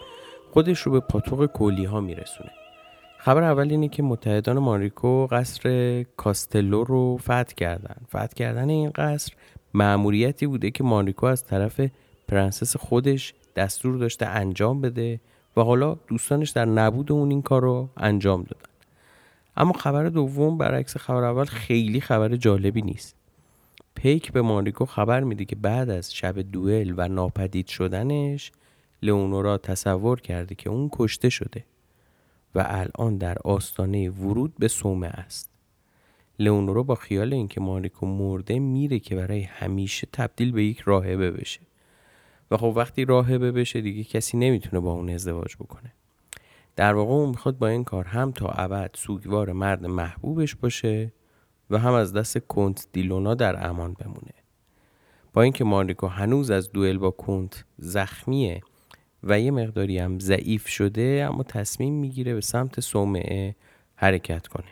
خودش 0.51 0.79
رو 0.79 0.91
به 0.91 0.99
پاتوق 0.99 1.45
کولی 1.45 1.85
ها 1.85 2.01
میرسونه. 2.01 2.49
خبر 3.17 3.43
اول 3.43 3.71
اینه 3.71 3.87
که 3.87 4.03
متحدان 4.03 4.59
مانریکو 4.59 5.27
قصر 5.27 6.03
کاستلو 6.17 6.83
رو 6.83 7.17
فتح 7.17 7.53
کردن. 7.57 7.95
فتح 8.07 8.27
کردن 8.35 8.69
این 8.69 8.89
قصر 8.89 9.33
ماموریتی 9.73 10.47
بوده 10.47 10.71
که 10.71 10.83
مانریکو 10.83 11.25
از 11.25 11.43
طرف 11.43 11.81
پرنسس 12.27 12.77
خودش 12.77 13.33
دستور 13.55 13.97
داشته 13.97 14.25
انجام 14.25 14.81
بده 14.81 15.19
و 15.57 15.61
حالا 15.61 15.97
دوستانش 16.07 16.49
در 16.49 16.65
نبود 16.65 17.11
اون 17.11 17.29
این 17.29 17.41
کار 17.41 17.61
رو 17.61 17.89
انجام 17.97 18.43
دادن. 18.43 18.71
اما 19.57 19.73
خبر 19.73 20.09
دوم 20.09 20.57
برعکس 20.57 20.97
خبر 20.97 21.23
اول 21.23 21.45
خیلی 21.45 22.01
خبر 22.01 22.35
جالبی 22.35 22.81
نیست. 22.81 23.18
پیک 24.01 24.31
به 24.31 24.41
مانریکو 24.41 24.85
خبر 24.85 25.23
میده 25.23 25.45
که 25.45 25.55
بعد 25.55 25.89
از 25.89 26.13
شب 26.13 26.39
دوئل 26.39 26.93
و 26.97 27.07
ناپدید 27.07 27.67
شدنش 27.67 28.51
لئونورا 29.03 29.57
تصور 29.57 30.21
کرده 30.21 30.55
که 30.55 30.69
اون 30.69 30.89
کشته 30.93 31.29
شده 31.29 31.65
و 32.55 32.65
الان 32.67 33.17
در 33.17 33.37
آستانه 33.43 34.09
ورود 34.09 34.53
به 34.59 34.67
سومه 34.67 35.07
است. 35.07 35.49
لئونورا 36.39 36.83
با 36.83 36.95
خیال 36.95 37.33
اینکه 37.33 37.61
مانریکو 37.61 38.05
مرده 38.05 38.59
میره 38.59 38.99
که 38.99 39.15
برای 39.15 39.41
همیشه 39.41 40.07
تبدیل 40.13 40.51
به 40.51 40.63
یک 40.63 40.79
راهبه 40.79 41.31
بشه. 41.31 41.61
و 42.51 42.57
خب 42.57 42.73
وقتی 42.75 43.05
راهبه 43.05 43.51
بشه 43.51 43.81
دیگه 43.81 44.03
کسی 44.03 44.37
نمی‌تونه 44.37 44.79
با 44.79 44.91
اون 44.91 45.09
ازدواج 45.09 45.55
بکنه. 45.55 45.93
در 46.75 46.93
واقع 46.93 47.11
اون 47.11 47.29
می‌خواد 47.29 47.57
با 47.57 47.67
این 47.67 47.83
کار 47.83 48.05
هم 48.05 48.31
تا 48.31 48.47
ابد 48.47 48.91
سوگوار 48.93 49.51
مرد 49.51 49.85
محبوبش 49.85 50.55
باشه 50.55 51.11
و 51.69 51.77
هم 51.77 51.93
از 51.93 52.13
دست 52.13 52.37
کنت 52.37 52.87
دیلونا 52.93 53.35
در 53.35 53.69
امان 53.69 53.93
بمونه. 53.93 54.33
با 55.33 55.41
اینکه 55.41 55.63
مانریکو 55.63 56.07
هنوز 56.07 56.51
از 56.51 56.71
دوئل 56.71 56.97
با 56.97 57.11
کنت 57.11 57.65
زخمیه 57.77 58.61
و 59.23 59.39
یه 59.39 59.51
مقداری 59.51 59.97
هم 59.97 60.19
ضعیف 60.19 60.67
شده 60.67 61.27
اما 61.29 61.43
تصمیم 61.43 61.93
می‌گیره 61.93 62.33
به 62.33 62.41
سمت 62.41 62.79
صومعه 62.79 63.55
حرکت 63.95 64.47
کنه. 64.47 64.67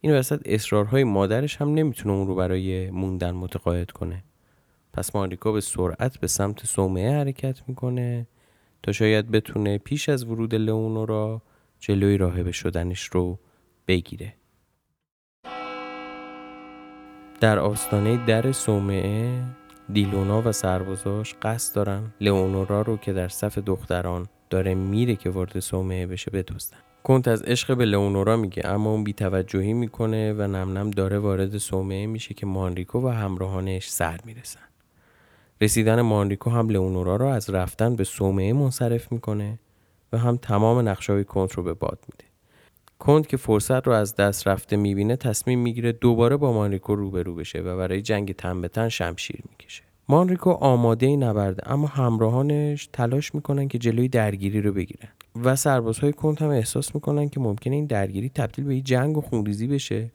این 0.00 0.14
وسط 0.14 0.42
اصرارهای 0.44 1.04
مادرش 1.04 1.56
هم 1.56 1.74
نمی‌تونه 1.74 2.14
اون 2.14 2.26
رو 2.26 2.34
برای 2.34 2.90
موندن 2.90 3.30
متقاعد 3.30 3.90
کنه. 3.90 4.24
پس 4.92 5.16
مانریکو 5.16 5.52
به 5.52 5.60
سرعت 5.60 6.18
به 6.18 6.26
سمت 6.26 6.66
صومعه 6.66 7.12
حرکت 7.12 7.68
می‌کنه 7.68 8.26
تا 8.82 8.92
شاید 8.92 9.30
بتونه 9.30 9.78
پیش 9.78 10.08
از 10.08 10.24
ورود 10.24 10.54
لئونورا 10.54 11.42
جلوی 11.80 12.16
راهبه 12.16 12.52
شدنش 12.52 13.04
رو 13.04 13.38
بگیره. 13.88 14.34
در 17.42 17.58
آستانه 17.58 18.26
در 18.26 18.52
صومعه 18.52 19.42
دیلونا 19.92 20.42
و 20.42 20.52
سربازاش 20.52 21.34
قصد 21.42 21.74
دارن 21.74 22.02
لئونورا 22.20 22.82
رو 22.82 22.96
که 22.96 23.12
در 23.12 23.28
صف 23.28 23.58
دختران 23.58 24.26
داره 24.50 24.74
میره 24.74 25.16
که 25.16 25.30
وارد 25.30 25.60
صومعه 25.60 26.06
بشه 26.06 26.30
بدزدن. 26.30 26.78
کنت 27.02 27.28
از 27.28 27.42
عشق 27.42 27.76
به 27.76 27.84
لئونورا 27.84 28.36
میگه 28.36 28.66
اما 28.66 28.90
اون 28.90 29.04
بیتوجهی 29.04 29.72
می‌کنه 29.72 30.32
و 30.32 30.42
نم 30.42 30.78
نم 30.78 30.90
داره 30.90 31.18
وارد 31.18 31.58
صومعه 31.58 32.06
میشه 32.06 32.34
که 32.34 32.46
مانریکو 32.46 33.00
و 33.00 33.08
همراهانش 33.08 33.88
سر 33.88 34.20
می‌رسن. 34.24 34.68
رسیدن 35.60 36.00
مانریکو 36.00 36.50
هم 36.50 36.68
لئونورا 36.68 37.16
رو 37.16 37.26
از 37.26 37.50
رفتن 37.50 37.96
به 37.96 38.04
صومعه 38.04 38.52
منصرف 38.52 39.12
می‌کنه 39.12 39.58
و 40.12 40.18
هم 40.18 40.36
تمام 40.36 40.88
نقشای 40.88 41.24
کنت 41.24 41.52
رو 41.52 41.62
به 41.62 41.74
باد 41.74 41.98
میده. 42.12 42.31
کنت 43.02 43.28
که 43.28 43.36
فرصت 43.36 43.86
رو 43.86 43.92
از 43.92 44.16
دست 44.16 44.48
رفته 44.48 44.76
می‌بینه 44.76 45.16
تصمیم 45.16 45.58
می‌گیره 45.58 45.92
دوباره 45.92 46.36
با 46.36 46.52
مانریکو 46.52 46.94
روبرو 46.94 47.34
بشه 47.34 47.60
و 47.60 47.76
برای 47.76 48.02
جنگ 48.02 48.34
تن 48.34 48.60
به 48.60 48.68
تن 48.68 48.88
شمشیر 48.88 49.40
می‌کشه. 49.50 49.82
مانریکو 50.08 50.50
آماده 50.50 51.16
نبرده 51.16 51.70
اما 51.70 51.86
همراهانش 51.86 52.88
تلاش 52.92 53.34
می‌کنن 53.34 53.68
که 53.68 53.78
جلوی 53.78 54.08
درگیری 54.08 54.60
رو 54.60 54.72
بگیرن 54.72 55.08
و 55.44 55.56
سربازهای 55.56 56.12
کنت 56.12 56.42
هم 56.42 56.48
احساس 56.48 56.94
می‌کنن 56.94 57.28
که 57.28 57.40
ممکنه 57.40 57.74
این 57.74 57.86
درگیری 57.86 58.28
تبدیل 58.28 58.64
به 58.64 58.80
جنگ 58.80 59.18
و 59.18 59.20
خونریزی 59.20 59.66
بشه 59.66 60.10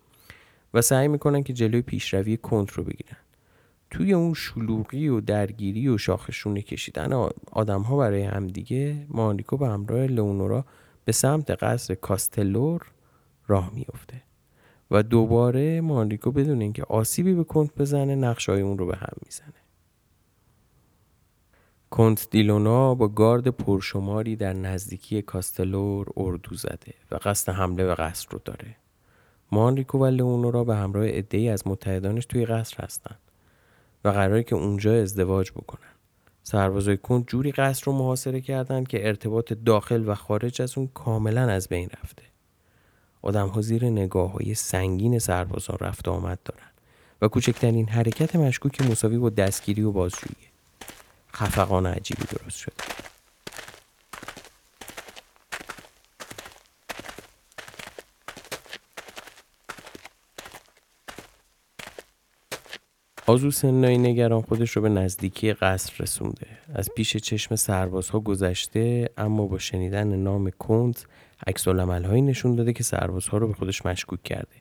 و 0.74 0.82
سعی 0.82 1.08
می‌کنن 1.08 1.44
که 1.44 1.54
جلوی 1.54 1.82
پیشروی 1.82 2.38
کنت 2.38 2.72
رو 2.72 2.84
بگیرن. 2.84 3.18
توی 3.92 4.14
اون 4.14 4.34
شلوغی 4.34 5.08
و 5.08 5.22
درگیری 5.22 5.88
و 5.88 5.98
شاخشونه 5.98 6.62
کشیدن 6.62 7.30
آدم 7.52 7.82
ها 7.82 7.98
برای 7.98 8.24
همدیگه 8.24 8.96
مانریکو 9.10 9.58
به 9.58 9.68
همراه 9.68 10.08
لئونورا 10.08 10.66
به 11.08 11.14
سمت 11.14 11.52
قصر 11.64 11.96
کاستلور 11.96 12.92
راه 13.48 13.72
میفته 13.74 14.22
و 14.92 15.04
دوباره 15.04 15.82
مانریکو 15.82 16.32
بدون 16.32 16.62
اینکه 16.62 16.84
آسیبی 16.84 17.34
به 17.34 17.44
کنت 17.44 17.76
بزنه 17.76 18.16
نقشای 18.16 18.62
اون 18.62 18.78
رو 18.78 18.86
به 18.86 18.96
هم 18.96 19.14
می‌زنه. 19.26 19.54
کنت 21.90 22.28
دیلونا 22.30 22.96
با 22.96 23.08
گارد 23.08 23.48
پرشماری 23.48 24.36
در 24.36 24.54
نزدیکی 24.54 25.22
کاستلور 25.22 26.08
اردو 26.18 26.56
زده 26.56 26.94
و 27.12 27.20
قصد 27.22 27.52
حمله 27.52 27.86
به 27.86 27.96
قصر 27.96 28.28
رو 28.32 28.40
داره. 28.46 28.76
مانریکو 29.52 29.98
و 29.98 30.06
لئونورا 30.06 30.64
به 30.64 30.76
همراه 30.76 31.08
عدهای 31.08 31.50
از 31.50 31.68
متحدانش 31.68 32.26
توی 32.26 32.46
قصر 32.46 32.84
هستن 32.84 33.16
و 34.06 34.10
قراره 34.10 34.44
که 34.44 34.56
اونجا 34.56 35.02
ازدواج 35.02 35.52
بکنن. 35.52 35.97
سربازای 36.50 36.98
کند 36.98 37.26
جوری 37.26 37.52
قصر 37.52 37.84
رو 37.86 37.94
محاصره 37.94 38.42
کردند 38.42 38.88
که 38.88 39.08
ارتباط 39.08 39.54
داخل 39.54 40.10
و 40.10 40.16
خارج 40.16 40.62
از 40.62 40.78
اون 40.78 40.88
کاملا 40.94 41.50
از 41.50 41.68
بین 41.68 41.90
رفته. 42.04 42.24
آدم 43.22 43.48
ها 43.48 43.62
زیر 43.62 43.86
نگاه 43.86 44.32
های 44.32 44.54
سنگین 44.54 45.20
سربازان 45.20 45.78
رفت 45.82 46.08
آمد 46.08 46.40
دارن 46.46 46.68
و 47.22 47.28
کوچکترین 47.28 47.90
حرکت 47.90 48.36
مشکوک 48.36 48.82
مساوی 48.82 49.18
با 49.18 49.30
دستگیری 49.30 49.82
و 49.82 49.92
بازجویی. 49.92 50.48
خفقان 51.36 51.86
عجیبی 51.86 52.24
درست 52.24 52.58
شده. 52.58 52.74
آزو 63.30 63.52
سنایی 63.52 63.98
نگران 63.98 64.42
خودش 64.42 64.72
رو 64.72 64.82
به 64.82 64.90
نزدیکی 64.90 65.54
قصر 65.54 65.94
رسونده. 66.00 66.48
از 66.74 66.90
پیش 66.96 67.18
چشم 67.18 67.56
سربازها 67.56 68.20
گذشته 68.20 69.10
اما 69.18 69.48
با 69.48 69.58
شنیدن 69.58 70.16
نام 70.16 70.50
کنت 70.50 71.06
عکس 71.48 71.68
هایی 71.68 72.22
نشون 72.22 72.56
داده 72.56 72.74
که 72.74 72.84
سربازها 72.84 73.38
رو 73.38 73.48
به 73.48 73.54
خودش 73.54 73.86
مشکوک 73.86 74.24
کرده. 74.24 74.56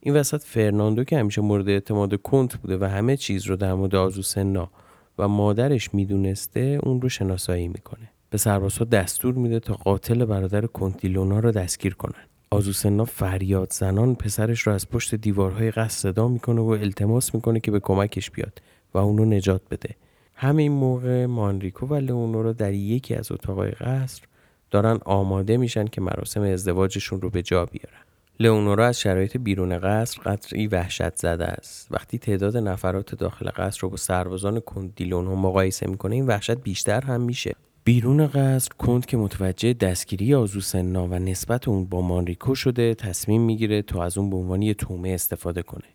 این 0.00 0.16
وسط 0.16 0.42
فرناندو 0.42 1.04
که 1.04 1.18
همیشه 1.18 1.40
مورد 1.40 1.68
اعتماد 1.68 2.22
کنت 2.22 2.56
بوده 2.56 2.78
و 2.78 2.84
همه 2.84 3.16
چیز 3.16 3.46
رو 3.46 3.56
در 3.56 3.74
مورد 3.74 3.94
آزو 3.94 4.22
سنا 4.22 4.70
و 5.18 5.28
مادرش 5.28 5.94
می‌دونسته 5.94 6.78
اون 6.82 7.00
رو 7.00 7.08
شناسایی 7.08 7.68
می‌کنه. 7.68 8.10
به 8.30 8.38
سربازها 8.38 8.84
دستور 8.84 9.34
میده 9.34 9.60
تا 9.60 9.74
قاتل 9.74 10.24
برادر 10.24 10.66
کنتیلونا 10.66 11.38
رو 11.38 11.50
دستگیر 11.50 11.94
کنن 11.94 12.24
آزوسنا 12.54 13.04
فریاد 13.04 13.72
زنان 13.72 14.14
پسرش 14.14 14.60
رو 14.60 14.72
از 14.72 14.88
پشت 14.88 15.14
دیوارهای 15.14 15.70
قصد 15.70 15.98
صدا 15.98 16.28
می‌کنه 16.28 16.60
و 16.60 16.68
التماس 16.68 17.34
می‌کنه 17.34 17.60
که 17.60 17.70
به 17.70 17.80
کمکش 17.80 18.30
بیاد 18.30 18.62
و 18.94 18.98
اونو 18.98 19.24
نجات 19.24 19.62
بده. 19.70 19.96
همین 20.34 20.72
موقع 20.72 21.26
مانریکو 21.26 21.86
و 21.86 21.94
لئونورا 21.94 22.52
در 22.52 22.72
یکی 22.72 23.14
از 23.14 23.32
اتاقای 23.32 23.70
قصر 23.70 24.22
دارن 24.70 24.98
آماده 25.04 25.56
میشن 25.56 25.86
که 25.86 26.00
مراسم 26.00 26.42
ازدواجشون 26.42 27.20
رو 27.20 27.30
به 27.30 27.42
جا 27.42 27.66
بیارن. 27.66 28.04
لئونورا 28.40 28.86
از 28.86 29.00
شرایط 29.00 29.36
بیرون 29.36 29.78
قصر 29.78 30.20
قدری 30.22 30.66
وحشت 30.66 31.16
زده 31.16 31.44
است. 31.44 31.88
وقتی 31.90 32.18
تعداد 32.18 32.56
نفرات 32.56 33.14
داخل 33.14 33.50
قصر 33.56 33.78
رو 33.80 33.90
با 33.90 33.96
سربازان 33.96 34.60
کندیلونو 34.60 35.36
مقایسه 35.36 35.90
می‌کنه 35.90 36.14
این 36.14 36.26
وحشت 36.26 36.58
بیشتر 36.58 37.00
هم 37.00 37.20
میشه. 37.20 37.54
بیرون 37.84 38.26
قصر 38.26 38.68
کند 38.78 39.06
که 39.06 39.16
متوجه 39.16 39.72
دستگیری 39.72 40.34
آزوسنا 40.34 41.06
و 41.06 41.14
نسبت 41.14 41.68
اون 41.68 41.84
با 41.84 42.00
مانریکو 42.00 42.54
شده 42.54 42.94
تصمیم 42.94 43.42
می‌گیره 43.42 43.82
تا 43.82 44.04
از 44.04 44.18
اون 44.18 44.30
به 44.30 44.36
عنوان 44.36 44.62
یه 44.62 44.74
تومه 44.74 45.08
استفاده 45.08 45.62
کنه 45.62 45.88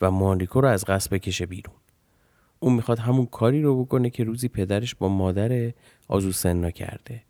و 0.00 0.10
مانریکو 0.10 0.60
رو 0.60 0.68
از 0.68 0.84
قصر 0.84 1.08
بکشه 1.10 1.46
بیرون. 1.46 1.74
اون 2.60 2.72
می‌خواد 2.72 2.98
همون 2.98 3.26
کاری 3.26 3.62
رو 3.62 3.84
بکنه 3.84 4.10
که 4.10 4.24
روزی 4.24 4.48
پدرش 4.48 4.94
با 4.94 5.08
مادر 5.08 5.72
آزوسنا 6.08 6.70
کرده. 6.70 7.22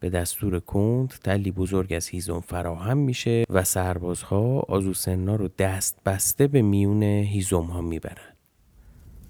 به 0.00 0.10
دستور 0.10 0.60
کند 0.60 1.08
تلی 1.08 1.50
بزرگ 1.50 1.92
از 1.92 2.08
هیزم 2.08 2.40
فراهم 2.40 2.98
میشه 2.98 3.44
و 3.50 3.64
سربازها 3.64 4.60
آزوسنا 4.60 5.36
رو 5.36 5.48
دست 5.58 5.96
بسته 6.06 6.46
به 6.46 6.62
میون 6.62 7.02
هیزم 7.02 7.64
ها 7.64 7.80
می‌برن. 7.80 8.34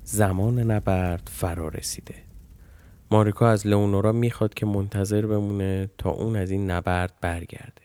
زمان 0.05 0.59
نبرد 0.59 1.31
فرا 1.33 1.69
رسیده. 1.69 2.30
ماریکا 3.13 3.49
از 3.49 3.67
لئونورا 3.67 4.13
می‌خواد 4.13 4.55
که 4.55 4.67
منتظر 4.67 5.27
بمونه 5.27 5.91
تا 5.99 6.11
اون 6.11 6.37
از 6.37 6.51
این 6.51 6.71
نبرد 6.71 7.13
برگرده. 7.21 7.83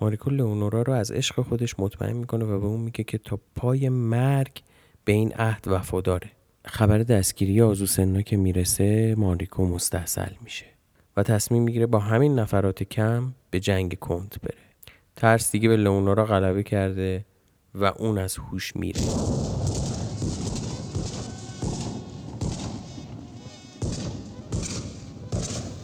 ماریکو 0.00 0.30
لئونورا 0.30 0.82
رو 0.82 0.92
از 0.92 1.10
عشق 1.10 1.42
خودش 1.42 1.74
مطمئن 1.78 2.12
می‌کنه 2.16 2.44
و 2.44 2.60
به 2.60 2.66
اون 2.66 2.80
میگه 2.80 3.04
که 3.04 3.18
تا 3.18 3.38
پای 3.56 3.88
مرگ 3.88 4.62
به 5.04 5.12
این 5.12 5.32
عهد 5.32 5.64
وفاداره. 5.68 6.30
خبر 6.64 6.98
دستگیری 6.98 7.62
آزوسنا 7.62 8.22
که 8.22 8.36
می‌رسه 8.36 9.14
ماریکو 9.18 9.66
مستحصل 9.66 10.32
میشه 10.40 10.66
و 11.16 11.22
تصمیم 11.22 11.62
می‌گیره 11.62 11.86
با 11.86 11.98
همین 11.98 12.38
نفرات 12.38 12.82
کم 12.82 13.34
به 13.50 13.60
جنگ 13.60 13.98
کند 13.98 14.34
بره. 14.42 14.54
ترس 15.16 15.52
دیگه 15.52 15.68
به 15.68 15.76
لئونورا 15.76 16.24
غلبه 16.24 16.62
کرده 16.62 17.24
و 17.74 17.84
اون 17.84 18.18
از 18.18 18.36
هوش 18.36 18.76
میره. 18.76 19.00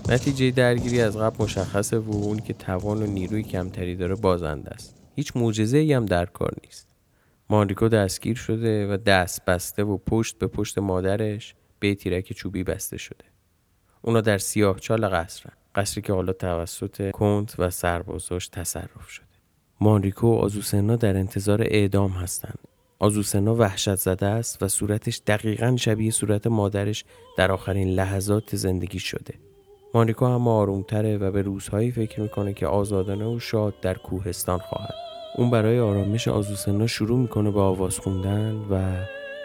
نتیجه 0.08 0.50
درگیری 0.50 1.00
از 1.00 1.16
قبل 1.16 1.44
مشخصه 1.44 1.98
و 1.98 2.10
اون 2.10 2.38
که 2.38 2.52
توان 2.52 3.02
و 3.02 3.06
نیروی 3.06 3.42
کمتری 3.42 3.96
داره 3.96 4.14
بازنده 4.14 4.70
است. 4.70 4.96
هیچ 5.14 5.36
معجزه 5.36 5.78
ای 5.78 5.92
هم 5.92 6.06
در 6.06 6.26
کار 6.26 6.54
نیست. 6.64 6.88
مانریکو 7.50 7.88
دستگیر 7.88 8.36
شده 8.36 8.94
و 8.94 8.96
دست 8.96 9.44
بسته 9.44 9.84
و 9.84 9.96
پشت 9.96 10.38
به 10.38 10.46
پشت 10.46 10.78
مادرش 10.78 11.54
به 11.78 11.94
تیرک 11.94 12.32
چوبی 12.32 12.64
بسته 12.64 12.96
شده. 12.96 13.24
اونا 14.02 14.20
در 14.20 14.38
سیاه 14.38 14.80
چال 14.80 15.08
قصرن 15.08 15.52
قصری 15.74 16.02
که 16.02 16.12
حالا 16.12 16.32
توسط 16.32 17.10
کنت 17.10 17.54
و 17.58 17.70
سربازاش 17.70 18.48
تصرف 18.48 19.08
شده. 19.08 19.26
مانریکو 19.80 20.26
و 20.26 20.34
آزوسنا 20.34 20.96
در 20.96 21.16
انتظار 21.16 21.62
اعدام 21.62 22.10
هستند. 22.10 22.58
آزوسنا 22.98 23.54
وحشت 23.54 23.94
زده 23.94 24.26
است 24.26 24.62
و 24.62 24.68
صورتش 24.68 25.20
دقیقا 25.26 25.76
شبیه 25.76 26.10
صورت 26.10 26.46
مادرش 26.46 27.04
در 27.38 27.52
آخرین 27.52 27.88
لحظات 27.88 28.56
زندگی 28.56 28.98
شده. 28.98 29.34
مانریکو 29.94 30.24
اما 30.24 30.54
آرومتره 30.56 31.18
و 31.18 31.30
به 31.30 31.42
روزهایی 31.42 31.90
فکر 31.90 32.20
می‌کنه 32.20 32.52
که 32.52 32.66
آزادانه 32.66 33.24
و 33.24 33.38
شاد 33.38 33.74
در 33.82 33.94
کوهستان 33.94 34.58
خواهد. 34.58 34.94
اون 35.36 35.50
برای 35.50 35.80
آرامش 35.80 36.28
آزوسنا 36.28 36.86
شروع 36.86 37.18
می‌کنه 37.18 37.50
به 37.50 37.60
آواز 37.60 37.98
خوندن 37.98 38.54
و 38.70 38.80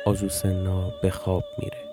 آزوسنا 0.06 0.90
به 1.02 1.10
خواب 1.10 1.44
میره. 1.58 1.89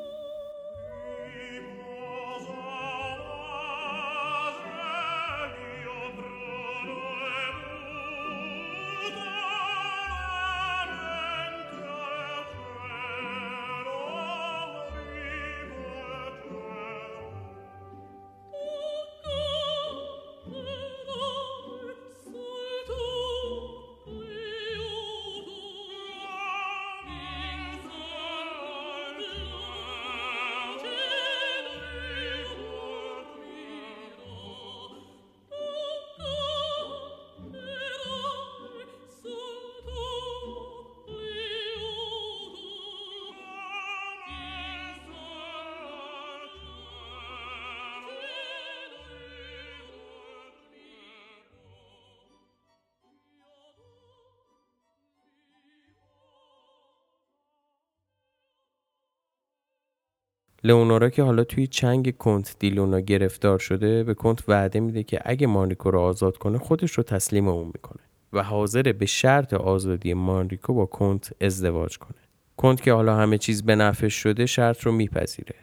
لئونورا 60.66 61.10
که 61.10 61.22
حالا 61.22 61.44
توی 61.44 61.66
چنگ 61.66 62.16
کنت 62.16 62.56
دیلونا 62.58 63.00
گرفتار 63.00 63.58
شده 63.58 64.04
به 64.04 64.14
کنت 64.14 64.48
وعده 64.48 64.80
میده 64.80 65.02
که 65.02 65.20
اگه 65.24 65.46
مانریکو 65.46 65.90
رو 65.90 66.00
آزاد 66.00 66.36
کنه 66.36 66.58
خودش 66.58 66.92
رو 66.92 67.02
تسلیم 67.02 67.48
اون 67.48 67.66
می‌کنه 67.66 68.02
و 68.32 68.42
حاضره 68.42 68.92
به 68.92 69.06
شرط 69.06 69.54
آزادی 69.54 70.14
مانریکو 70.14 70.74
با 70.74 70.86
کنت 70.86 71.32
ازدواج 71.40 71.98
کنه. 71.98 72.18
کنت 72.56 72.82
که 72.82 72.92
حالا 72.92 73.16
همه 73.16 73.38
چیز 73.38 73.62
به 73.62 73.76
نفش 73.76 74.14
شده 74.14 74.46
شرط 74.46 74.82
رو 74.82 74.92
میپذیره. 74.92 75.54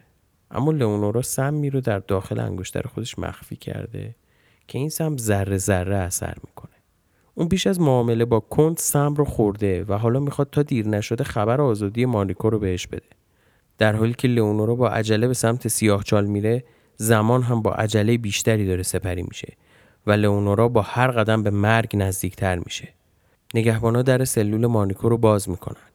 اما 0.52 0.72
لئونورا 0.72 1.22
سمی 1.22 1.70
رو 1.70 1.82
در 1.82 2.00
داخل 2.00 2.40
انگشتر 2.40 2.82
خودش 2.82 3.20
مخفی 3.20 3.56
کرده 3.56 4.16
که 4.68 4.78
این 4.80 4.90
سم 4.90 5.18
ذره 5.18 5.58
ذره 5.58 5.96
اثر 5.96 6.36
می‌کنه. 6.48 6.76
اون 7.36 7.48
بیش 7.48 7.68
از 7.68 7.82
معامله 7.82 8.26
با 8.26 8.40
کنت 8.40 8.80
سم 8.80 9.14
رو 9.14 9.26
خورده 9.26 9.84
و 9.84 9.94
حالا 9.94 10.20
می‌خواد 10.20 10.50
تا 10.52 10.64
دیر 10.64 10.88
نشده 10.88 11.24
خبر 11.24 11.62
آزادی 11.62 12.06
مانریکو 12.06 12.50
رو 12.50 12.60
بهش 12.60 12.88
بده. 12.88 13.23
در 13.84 13.96
حالی 13.96 14.14
که 14.14 14.28
لئونورا 14.28 14.76
با 14.76 14.90
عجله 14.90 15.28
به 15.28 15.34
سمت 15.34 15.68
سیاهچال 15.68 16.26
میره 16.26 16.64
زمان 16.96 17.44
هم 17.44 17.62
با 17.62 17.72
عجله 17.72 18.18
بیشتری 18.18 18.68
داره 18.68 18.84
سپری 18.84 19.24
میشه 19.24 19.54
و 20.08 20.12
لئونورا 20.12 20.68
با 20.68 20.82
هر 20.82 21.12
قدم 21.12 21.44
به 21.44 21.50
مرگ 21.50 21.92
نزدیکتر 21.94 22.60
میشه. 22.60 22.94
نگهبانا 23.54 24.02
در 24.02 24.26
سلول 24.26 24.66
مانیکو 24.66 25.10
رو 25.10 25.18
باز 25.18 25.50
می‌کنن 25.50 25.92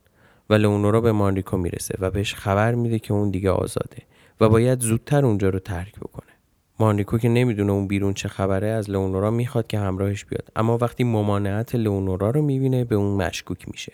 و 0.50 0.54
لئونورا 0.54 1.00
به 1.00 1.12
مانیکو 1.12 1.56
می‌رسه 1.56 1.94
و 1.98 2.10
بهش 2.10 2.34
خبر 2.34 2.74
میده 2.74 2.98
که 2.98 3.14
اون 3.14 3.30
دیگه 3.30 3.50
آزاده 3.50 4.02
و 4.40 4.48
باید 4.48 4.80
زودتر 4.80 5.26
اونجا 5.26 5.48
رو 5.48 5.58
ترک 5.58 5.96
بکنه. 6.00 6.32
مانیکو 6.80 7.18
که 7.18 7.28
نمی‌دونه 7.28 7.72
اون 7.72 7.86
بیرون 7.86 8.14
چه 8.14 8.28
خبره 8.28 8.68
از 8.68 8.90
لئونورا 8.90 9.30
می‌خواد 9.30 9.66
که 9.66 9.78
همراهش 9.78 10.24
بیاد 10.24 10.48
اما 10.56 10.78
وقتی 10.78 11.04
ممانعت 11.04 11.74
لئونورا 11.74 12.30
رو 12.30 12.42
می‌بینه 12.42 12.84
به 12.84 12.94
اون 12.94 13.26
مشکوک 13.26 13.68
میشه 13.68 13.92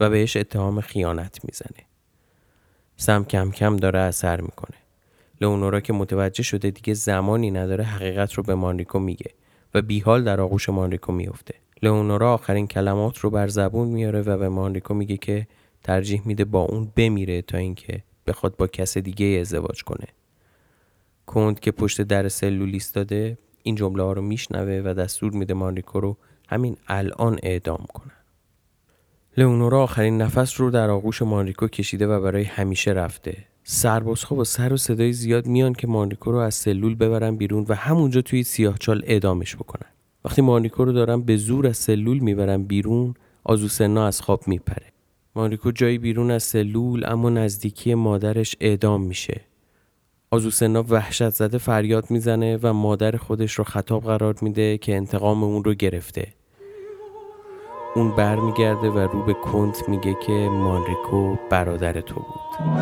و 0.00 0.10
بهش 0.10 0.36
اتهام 0.36 0.80
خیانت 0.80 1.38
می‌زنه. 1.44 1.91
سم 2.96 3.24
کم 3.24 3.50
کم 3.50 3.76
داره 3.76 3.98
اثر 3.98 4.40
می‌کنه. 4.40 4.76
لئونورا 5.42 5.80
که 5.80 5.92
متوجه 5.92 6.42
شده 6.42 6.70
دیگه 6.70 6.94
زمانی 6.94 7.50
نداره 7.50 7.84
حقیقت 7.84 8.32
رو 8.32 8.42
به 8.42 8.54
مانریکو 8.54 8.98
میگه 8.98 9.30
و 9.74 9.82
بیحال 9.82 10.24
در 10.24 10.40
آغوش 10.40 10.68
مانریکو 10.68 11.12
میفته 11.12 11.54
لئونورا 11.82 12.34
آخرین 12.34 12.66
کلمات 12.66 13.18
رو 13.18 13.30
بر 13.30 13.48
زبون 13.48 13.88
میاره 13.88 14.22
و 14.22 14.36
به 14.38 14.48
مانریکو 14.48 14.94
میگه 14.94 15.16
که 15.16 15.46
ترجیح 15.82 16.22
میده 16.24 16.44
با 16.44 16.60
اون 16.60 16.92
بمیره 16.96 17.42
تا 17.42 17.58
اینکه 17.58 18.02
بخواد 18.26 18.56
با 18.56 18.66
کس 18.66 18.98
دیگه 18.98 19.26
ازدواج 19.40 19.82
کنه. 19.82 20.06
کند 21.26 21.60
که 21.60 21.72
پشت 21.72 22.02
در 22.02 22.28
سلول 22.28 22.70
ایستاده 22.72 23.38
این 23.62 23.74
جمله 23.74 24.02
ها 24.02 24.12
رو 24.12 24.22
میشنوه 24.22 24.82
و 24.84 24.94
دستور 24.94 25.32
میده 25.32 25.54
مانریکو 25.54 26.00
رو 26.00 26.16
همین 26.48 26.76
الان 26.88 27.38
اعدام 27.42 27.86
کنه. 27.94 28.12
لئونورا 29.36 29.82
آخرین 29.82 30.22
نفس 30.22 30.60
رو 30.60 30.70
در 30.70 30.90
آغوش 30.90 31.22
مانریکو 31.22 31.68
کشیده 31.68 32.06
و 32.06 32.20
برای 32.20 32.42
همیشه 32.44 32.90
رفته. 32.90 33.36
سربازها 33.64 34.36
با 34.36 34.44
سر 34.44 34.72
و 34.72 34.76
صدای 34.76 35.12
زیاد 35.12 35.46
میان 35.46 35.72
که 35.72 35.86
مانریکو 35.86 36.32
رو 36.32 36.38
از 36.38 36.54
سلول 36.54 36.94
ببرن 36.94 37.36
بیرون 37.36 37.66
و 37.68 37.74
همونجا 37.74 38.22
توی 38.22 38.42
سیاهچال 38.42 39.02
اعدامش 39.06 39.56
بکنن. 39.56 39.88
وقتی 40.24 40.42
مانریکو 40.42 40.84
رو 40.84 40.92
دارن 40.92 41.22
به 41.22 41.36
زور 41.36 41.66
از 41.66 41.76
سلول 41.76 42.18
می‌برن 42.18 42.62
بیرون 42.62 43.14
آزوسنا 43.44 44.06
از 44.06 44.20
خواب 44.20 44.48
میپره. 44.48 44.86
مانریکو 45.36 45.70
جایی 45.70 45.98
بیرون 45.98 46.30
از 46.30 46.42
سلول 46.42 47.04
اما 47.06 47.30
نزدیکی 47.30 47.94
مادرش 47.94 48.56
اعدام 48.60 49.02
میشه. 49.02 49.40
آزوسنا 50.30 50.84
وحشت 50.88 51.30
زده 51.30 51.58
فریاد 51.58 52.10
می‌زنه 52.10 52.58
و 52.62 52.72
مادر 52.72 53.16
خودش 53.16 53.52
رو 53.52 53.64
خطاب 53.64 54.04
قرار 54.04 54.34
میده 54.42 54.78
که 54.78 54.96
انتقام 54.96 55.44
اون 55.44 55.64
رو 55.64 55.74
گرفته. 55.74 56.26
اون 57.94 58.10
برمیگرده 58.10 58.90
و 58.90 58.98
رو 58.98 59.22
به 59.22 59.34
کنت 59.34 59.88
میگه 59.88 60.14
که 60.14 60.32
مانریکو 60.32 61.36
برادر 61.50 62.00
تو 62.00 62.14
بود. 62.14 62.72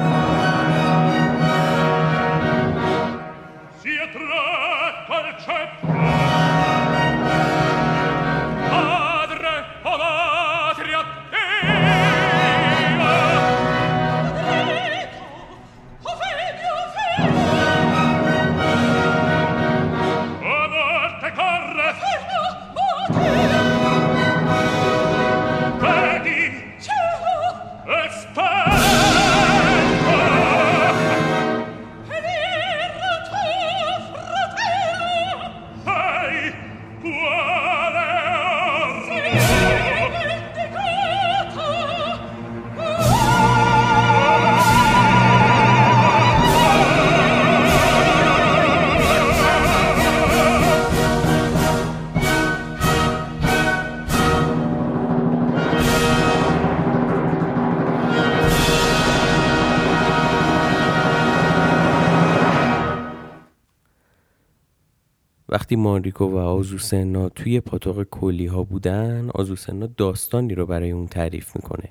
وقتی 65.50 65.76
مانریکو 65.76 66.24
و 66.24 66.36
آزوسنا 66.36 67.28
توی 67.28 67.60
پاتوق 67.60 68.02
کلی 68.02 68.46
ها 68.46 68.62
بودن 68.62 69.30
آزوسنا 69.34 69.86
داستانی 69.86 70.54
رو 70.54 70.66
برای 70.66 70.90
اون 70.90 71.06
تعریف 71.06 71.56
می‌کنه. 71.56 71.88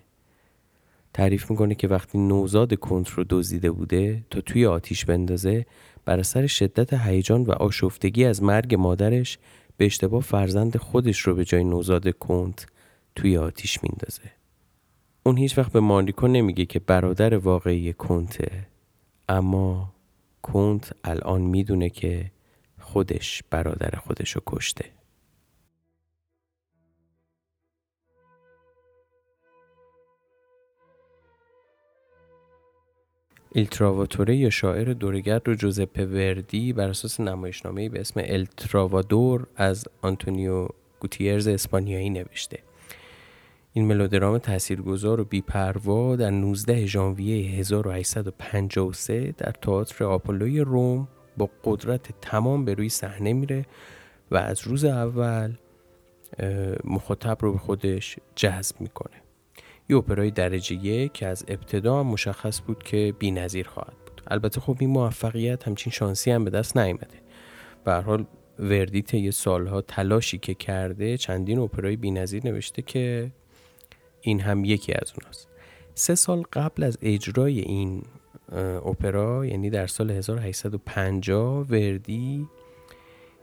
تعریف 1.14 1.52
می‌کنه 1.52 1.76
که 1.76 1.88
وقتی 1.88 2.18
نوزاد 2.18 2.76
کنت 2.76 3.10
رو 3.10 3.26
دزدیده 3.30 3.72
بوده 3.72 4.24
تا 4.30 4.42
توی 4.42 4.66
آتیش 4.66 5.06
بندازه 5.06 5.66
بر 6.06 6.20
اثر 6.20 6.48
شدت 6.48 6.94
هیجان 6.94 7.44
و 7.44 7.52
آشفتگی 7.52 8.26
از 8.26 8.44
مرگ 8.44 8.76
مادرش 8.76 9.38
به 9.78 9.86
اشتباه 9.86 10.22
فرزند 10.22 10.78
خودش 10.78 11.20
رو 11.20 11.36
به 11.36 11.46
جای 11.46 11.64
نوزاد 11.64 12.18
کنت 12.18 12.66
توی 13.16 13.38
آتیش 13.38 13.84
میندازه. 13.84 14.32
اون 15.24 15.38
هیچ 15.38 15.58
وقت 15.58 15.72
به 15.72 15.80
مانریکو 15.80 16.28
نمیگه 16.28 16.66
که 16.66 16.80
برادر 16.80 17.38
واقعی 17.38 17.94
کنته 17.94 18.68
اما 19.30 19.94
کنت 20.42 20.94
الان 21.04 21.42
می‌دونه 21.42 21.90
که 21.90 22.32
خودش 22.94 23.44
برادر 23.50 23.90
خودش 23.90 24.32
رو 24.32 24.42
کشته 24.48 24.86
التراواتوره 33.56 34.36
یا 34.36 34.50
شاعر 34.50 34.94
دورگرد 34.94 35.48
رو 35.48 35.56
جوزپه 35.56 36.06
وردی 36.06 36.74
بر 36.74 36.90
اساس 36.90 37.20
نمایشنامه‌ای 37.20 37.90
به 37.90 38.00
اسم 38.00 38.22
التراوادور 38.24 39.48
از 39.56 39.88
آنتونیو 40.02 40.68
گوتیرز 41.00 41.48
اسپانیایی 41.48 42.10
نوشته. 42.10 42.60
این 43.74 43.86
ملودرام 43.86 44.38
تاثیرگذار 44.38 45.20
و 45.20 45.24
بیپروا 45.24 46.16
در 46.16 46.30
19 46.30 46.86
ژانویه 46.86 47.60
1853 47.60 49.34
در 49.38 49.52
تئاتر 49.62 50.04
آپولوی 50.06 50.60
روم 50.60 51.08
با 51.38 51.50
قدرت 51.64 52.22
تمام 52.22 52.66
به 52.66 52.74
روی 52.74 52.90
صحنه 52.90 53.34
میره 53.34 53.66
و 54.32 54.38
از 54.38 54.68
روز 54.68 54.86
اول 54.86 55.54
مخاطب 56.84 57.38
رو 57.42 57.52
به 57.52 57.58
خودش 57.58 58.18
جذب 58.36 58.82
می‌کنه. 58.82 59.16
یه 59.90 59.98
اپرای 59.98 60.32
درجه 60.32 60.76
یک 60.76 61.14
که 61.14 61.28
از 61.28 61.46
ابتدا 61.48 62.04
مشخص 62.04 62.62
بود 62.68 62.84
که 62.84 63.14
نظیر 63.32 63.68
خواهد 63.68 63.98
بود. 64.06 64.22
البته 64.28 64.62
خب 64.62 64.78
این 64.80 64.90
موفقیت 64.90 65.68
همچین 65.68 65.92
شانسی 65.92 66.32
هم 66.32 66.44
به 66.44 66.50
دست 66.50 66.78
نیامده 66.78 67.18
به 67.84 67.94
حال 67.94 68.26
وردی 68.60 69.02
طی 69.02 69.32
سالها 69.32 69.82
تلاشی 69.82 70.38
که 70.38 70.54
کرده 70.54 71.18
چندین 71.18 71.60
اپرای 71.60 71.96
نظیر 72.12 72.46
نوشته 72.46 72.82
که 72.82 73.32
این 74.22 74.40
هم 74.40 74.66
یکی 74.66 74.94
از 74.94 75.14
اوناست. 75.18 75.48
سه 75.96 76.16
سال 76.16 76.44
قبل 76.54 76.84
از 76.84 76.98
اجرای 77.02 77.60
این 77.60 78.04
اپرا 78.86 79.46
یعنی 79.46 79.70
در 79.70 79.88
سال 79.88 80.12
1850 80.12 81.66
وردی 81.70 82.48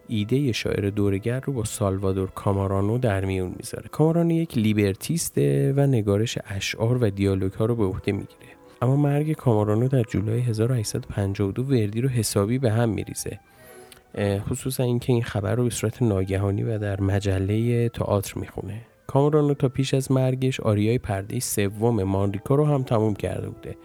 ایده 0.09 0.53
شاعر 0.53 0.90
دورگر 0.90 1.40
رو 1.40 1.53
با 1.53 1.64
سالوادور 1.64 2.31
کامارانو 2.31 2.99
در 2.99 3.25
میون 3.25 3.55
می‌ذاره. 3.57 3.88
کامارانو 3.88 4.31
یک 4.31 4.59
لیبرتیسته 4.59 5.75
و 5.77 5.87
نگارش 5.87 6.38
اشعار 6.47 7.05
و 7.05 7.11
دیالوگ 7.11 7.53
ها 7.53 7.64
رو 7.64 7.77
به 7.77 7.85
عهده 7.85 8.12
می‌گیره. 8.12 8.53
اما 8.83 8.97
مرگ 8.97 9.33
کامارانو 9.33 9.88
در 9.88 10.03
جولای 10.03 10.40
1852 10.40 11.62
وردی 11.62 12.01
رو 12.01 12.09
حسابی 12.09 12.59
به 12.59 12.71
هم 12.71 12.88
میریزه. 12.88 13.40
خصوصا 14.21 14.85
اینکه 14.85 15.12
این 15.12 15.23
خبر 15.23 15.55
رو 15.55 15.64
به 15.64 15.71
صورت 15.71 16.03
ناگهانی 16.03 16.62
و 16.62 16.79
در 16.79 17.01
مجله 17.01 17.88
تئاتر 17.88 18.38
می‌خونه. 18.38 18.81
کامارانو 19.07 19.55
تا 19.55 19.69
پیش 19.69 19.95
از 19.95 20.12
مرگش 20.12 20.61
آریای 20.61 20.99
پرده 20.99 21.40
سوم 21.40 22.03
مانریکو 22.03 22.57
رو 22.57 22.64
هم 22.64 22.83
تموم 22.83 23.14
کرده 23.14 23.49
بوده. 23.49 23.77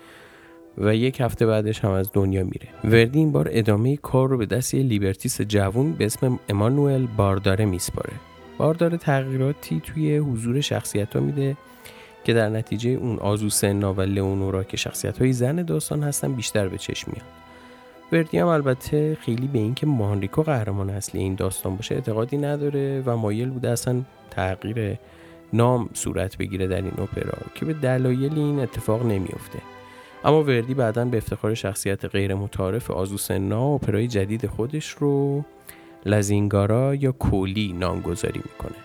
و 0.78 0.96
یک 0.96 1.22
هفته 1.22 1.46
بعدش 1.46 1.86
هم 1.86 1.92
از 1.92 2.10
دنیا 2.14 2.44
میره. 2.44 2.68
وردی 2.84 3.20
این 3.20 3.32
بار 3.32 3.50
ادامه 3.52 3.98
کار 3.98 4.30
رو 4.30 4.38
به 4.38 4.46
دست 4.46 4.74
یه 4.74 4.84
لیبرتیس 4.84 5.42
جوون 5.42 5.92
به 5.92 6.06
اسم 6.06 6.40
امانوئل 6.50 7.06
بارداره 7.18 7.66
میسپاره. 7.66 8.14
بارداره 8.58 8.98
تغییراتی 8.98 9.80
توی 9.80 10.18
حضور 10.18 10.62
شخصیت 10.62 11.16
ها 11.16 11.22
میده 11.22 11.58
که 12.24 12.34
در 12.34 12.50
نتیجه 12.50 12.90
اون 12.90 13.20
آزو 13.20 13.50
سنا 13.50 13.94
و 13.94 14.02
لئونورا 14.02 14.64
که 14.64 14.78
شخصیت 14.78 15.18
های 15.18 15.34
زن 15.34 15.56
داستان 15.64 16.04
هستن 16.04 16.34
بیشتر 16.34 16.68
به 16.68 16.78
چشم 16.78 17.12
میاد 17.12 17.26
وردی 18.12 18.38
هم 18.38 18.48
البته 18.48 19.18
خیلی 19.22 19.48
به 19.48 19.60
اینکه 19.60 19.88
مانریکو 19.88 20.44
قهرمان 20.44 20.90
اصلی 20.90 21.22
این 21.22 21.36
داستان 21.36 21.76
باشه 21.76 21.96
اعتقادی 21.96 22.38
نداره 22.38 23.04
و 23.06 23.18
مایل 23.18 23.50
بوده 23.50 23.70
اصلا 23.70 24.02
تغییر 24.32 24.98
نام 25.54 25.90
صورت 25.94 26.38
بگیره 26.38 26.68
در 26.68 26.82
این 26.82 26.94
اپرا 26.98 27.38
که 27.56 27.66
به 27.66 27.74
دلایل 27.74 28.34
این 28.34 28.60
اتفاق 28.60 29.06
نمیافته. 29.06 29.60
اما 30.24 30.44
وردی 30.44 30.74
بعدا 30.74 31.06
به 31.06 31.18
افتخار 31.18 31.54
شخصیت 31.54 32.06
غیر 32.06 32.36
متعارف 32.36 32.92
آزوسنا 32.92 33.62
اپرای 33.62 34.08
جدید 34.08 34.48
خودش 34.48 34.90
رو 34.90 35.46
La 36.06 36.26
Zingara 36.26 36.96
یا 36.96 37.12
کولی 37.12 37.74
نامگذاری 37.74 38.42
می‌کنه. 38.46 38.78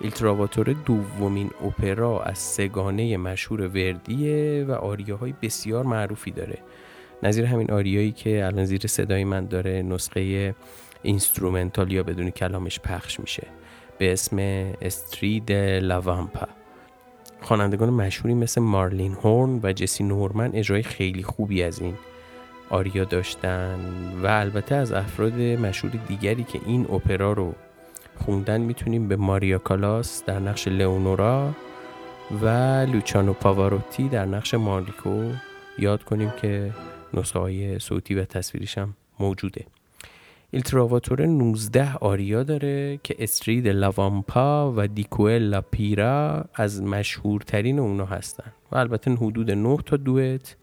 Il 0.00 0.14
Trovatore 0.14 0.76
دومین 0.86 1.50
اپرا 1.64 2.22
از 2.22 2.38
سه‌گانه 2.38 3.16
مشهور 3.16 3.60
وردیه 3.60 4.64
و 4.68 4.72
آریاهای 4.72 5.34
بسیار 5.42 5.84
معروفی 5.84 6.30
داره. 6.30 6.58
نظیر 7.22 7.44
همین 7.44 7.70
آریایی 7.70 8.12
که 8.12 8.46
الان 8.46 8.64
زیر 8.64 8.86
صدای 8.86 9.24
من 9.24 9.46
داره 9.46 9.82
نسخه 9.82 10.54
instrumental 11.02 11.92
یا 11.92 12.02
بدون 12.02 12.30
کلامش 12.30 12.80
پخش 12.80 13.20
میشه. 13.20 13.46
به 13.98 14.12
اسم 14.12 14.38
Stride 14.82 15.52
la 15.52 15.76
vampa. 15.76 16.48
خوانندگان 17.40 17.90
مشهوری 17.90 18.34
مثل 18.34 18.60
مارلین 18.60 19.12
هورن 19.12 19.60
و 19.62 19.72
جسی 19.72 20.04
نورمن 20.04 20.50
اجرای 20.54 20.82
خیلی 20.82 21.22
خوبی 21.22 21.62
از 21.62 21.80
این 21.80 21.94
آریا 22.70 23.04
داشتن 23.04 23.78
و 24.22 24.26
البته 24.26 24.74
از 24.74 24.92
افراد 24.92 25.40
مشهور 25.40 25.92
دیگری 26.08 26.44
که 26.44 26.60
این 26.66 26.86
اپرا 26.92 27.32
رو 27.32 27.54
خوندن 28.24 28.60
می‌تونیم 28.60 29.08
به 29.08 29.16
ماریا 29.16 29.58
کالاس 29.58 30.24
در 30.24 30.38
نقش 30.38 30.68
لئونورا 30.68 31.52
و 32.42 32.48
لوچانو 32.92 33.32
پاواروتی 33.32 34.08
در 34.08 34.24
نقش 34.24 34.54
مارلیکو 34.54 35.30
یاد 35.78 36.02
کنیم 36.02 36.32
که 36.42 36.70
نسخه 37.14 37.38
های 37.38 37.78
صوتی 37.78 38.14
و 38.14 38.24
تصویریش 38.24 38.78
هم 38.78 38.96
موجوده. 39.20 39.64
ایلتراواتور 40.50 41.26
19 41.26 41.94
آریا 41.94 42.42
داره 42.42 43.00
که 43.02 43.16
استرید 43.18 43.68
لاوامپا 43.68 44.72
و 44.76 44.88
دیکوئل 44.88 45.60
پیرا 45.60 46.44
از 46.54 46.82
مشهورترین 46.82 47.78
اونا 47.78 48.04
هستن 48.04 48.52
و 48.72 48.76
البته 48.76 49.10
حدود 49.10 49.50
9 49.50 49.76
تا 49.86 49.96
دوئت 49.96 50.56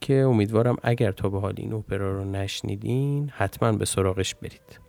که 0.00 0.14
امیدوارم 0.14 0.76
اگر 0.82 1.12
تا 1.12 1.28
به 1.28 1.40
حال 1.40 1.54
این 1.56 1.72
اپرا 1.72 2.12
رو 2.12 2.24
نشنیدین 2.24 3.30
حتما 3.36 3.72
به 3.72 3.84
سراغش 3.84 4.34
برید 4.34 4.80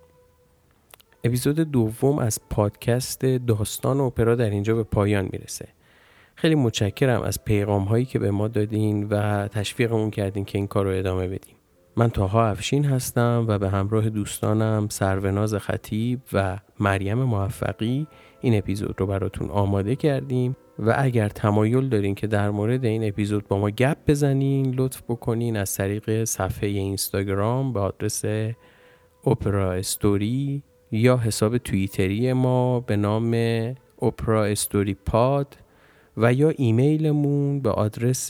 اپیزود 1.23 1.59
دوم 1.59 2.19
از 2.19 2.39
پادکست 2.49 3.25
داستان 3.25 3.99
اپرا 3.99 4.35
در 4.35 4.49
اینجا 4.49 4.75
به 4.75 4.83
پایان 4.83 5.29
می‌رسه 5.31 5.67
خیلی 6.35 6.55
متشکرم 6.55 7.21
از 7.21 7.43
پیغام 7.45 7.83
هایی 7.83 8.05
که 8.05 8.19
به 8.19 8.31
ما 8.31 8.47
دادین 8.47 9.03
و 9.03 9.47
تشویقمون 9.47 10.11
کردین 10.11 10.45
که 10.45 10.57
این 10.57 10.67
کار 10.67 10.85
رو 10.85 10.91
ادامه 10.91 11.27
بدیم 11.27 11.54
من 11.97 12.09
تاها 12.09 12.47
افشین 12.47 12.85
هستم 12.85 13.45
و 13.47 13.57
به 13.57 13.69
همراه 13.69 14.09
دوستانم 14.09 14.87
سروناز 14.89 15.53
خطیب 15.53 16.19
و 16.33 16.57
مریم 16.79 17.23
موفقی 17.23 18.07
این 18.41 18.57
اپیزود 18.57 18.95
رو 18.99 19.07
براتون 19.07 19.49
آماده 19.49 19.95
کردیم 19.95 20.55
و 20.79 20.95
اگر 20.97 21.29
تمایل 21.29 21.89
دارین 21.89 22.15
که 22.15 22.27
در 22.27 22.49
مورد 22.49 22.85
این 22.85 23.07
اپیزود 23.07 23.47
با 23.47 23.57
ما 23.57 23.69
گپ 23.69 23.97
بزنین 24.07 24.75
لطف 24.75 25.01
بکنین 25.09 25.57
از 25.57 25.75
طریق 25.75 26.23
صفحه 26.23 26.69
اینستاگرام 26.69 27.73
به 27.73 27.79
آدرس 27.79 28.23
اپرا 29.25 29.73
استوری 29.73 30.63
یا 30.91 31.17
حساب 31.17 31.57
توییتری 31.57 32.33
ما 32.33 32.79
به 32.79 32.95
نام 32.95 33.35
اپرا 34.01 34.45
استوری 34.45 34.93
پاد 34.93 35.57
و 36.17 36.33
یا 36.33 36.49
ایمیلمون 36.49 37.59
به 37.59 37.69
آدرس 37.69 38.29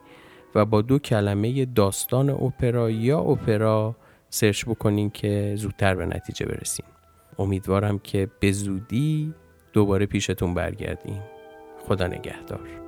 و 0.54 0.64
با 0.64 0.82
دو 0.82 0.98
کلمه 0.98 1.64
داستان 1.64 2.30
اپرا 2.30 2.90
یا 2.90 3.20
اپرا 3.20 3.96
سرچ 4.30 4.64
بکنین 4.64 5.10
که 5.10 5.54
زودتر 5.56 5.94
به 5.94 6.06
نتیجه 6.06 6.46
برسیم 6.46 6.86
امیدوارم 7.38 7.98
که 7.98 8.28
به 8.40 8.52
زودی 8.52 9.34
دوباره 9.72 10.06
پیشتون 10.06 10.54
برگردیم. 10.54 11.22
خدا 11.88 12.06
نگهدار. 12.06 12.79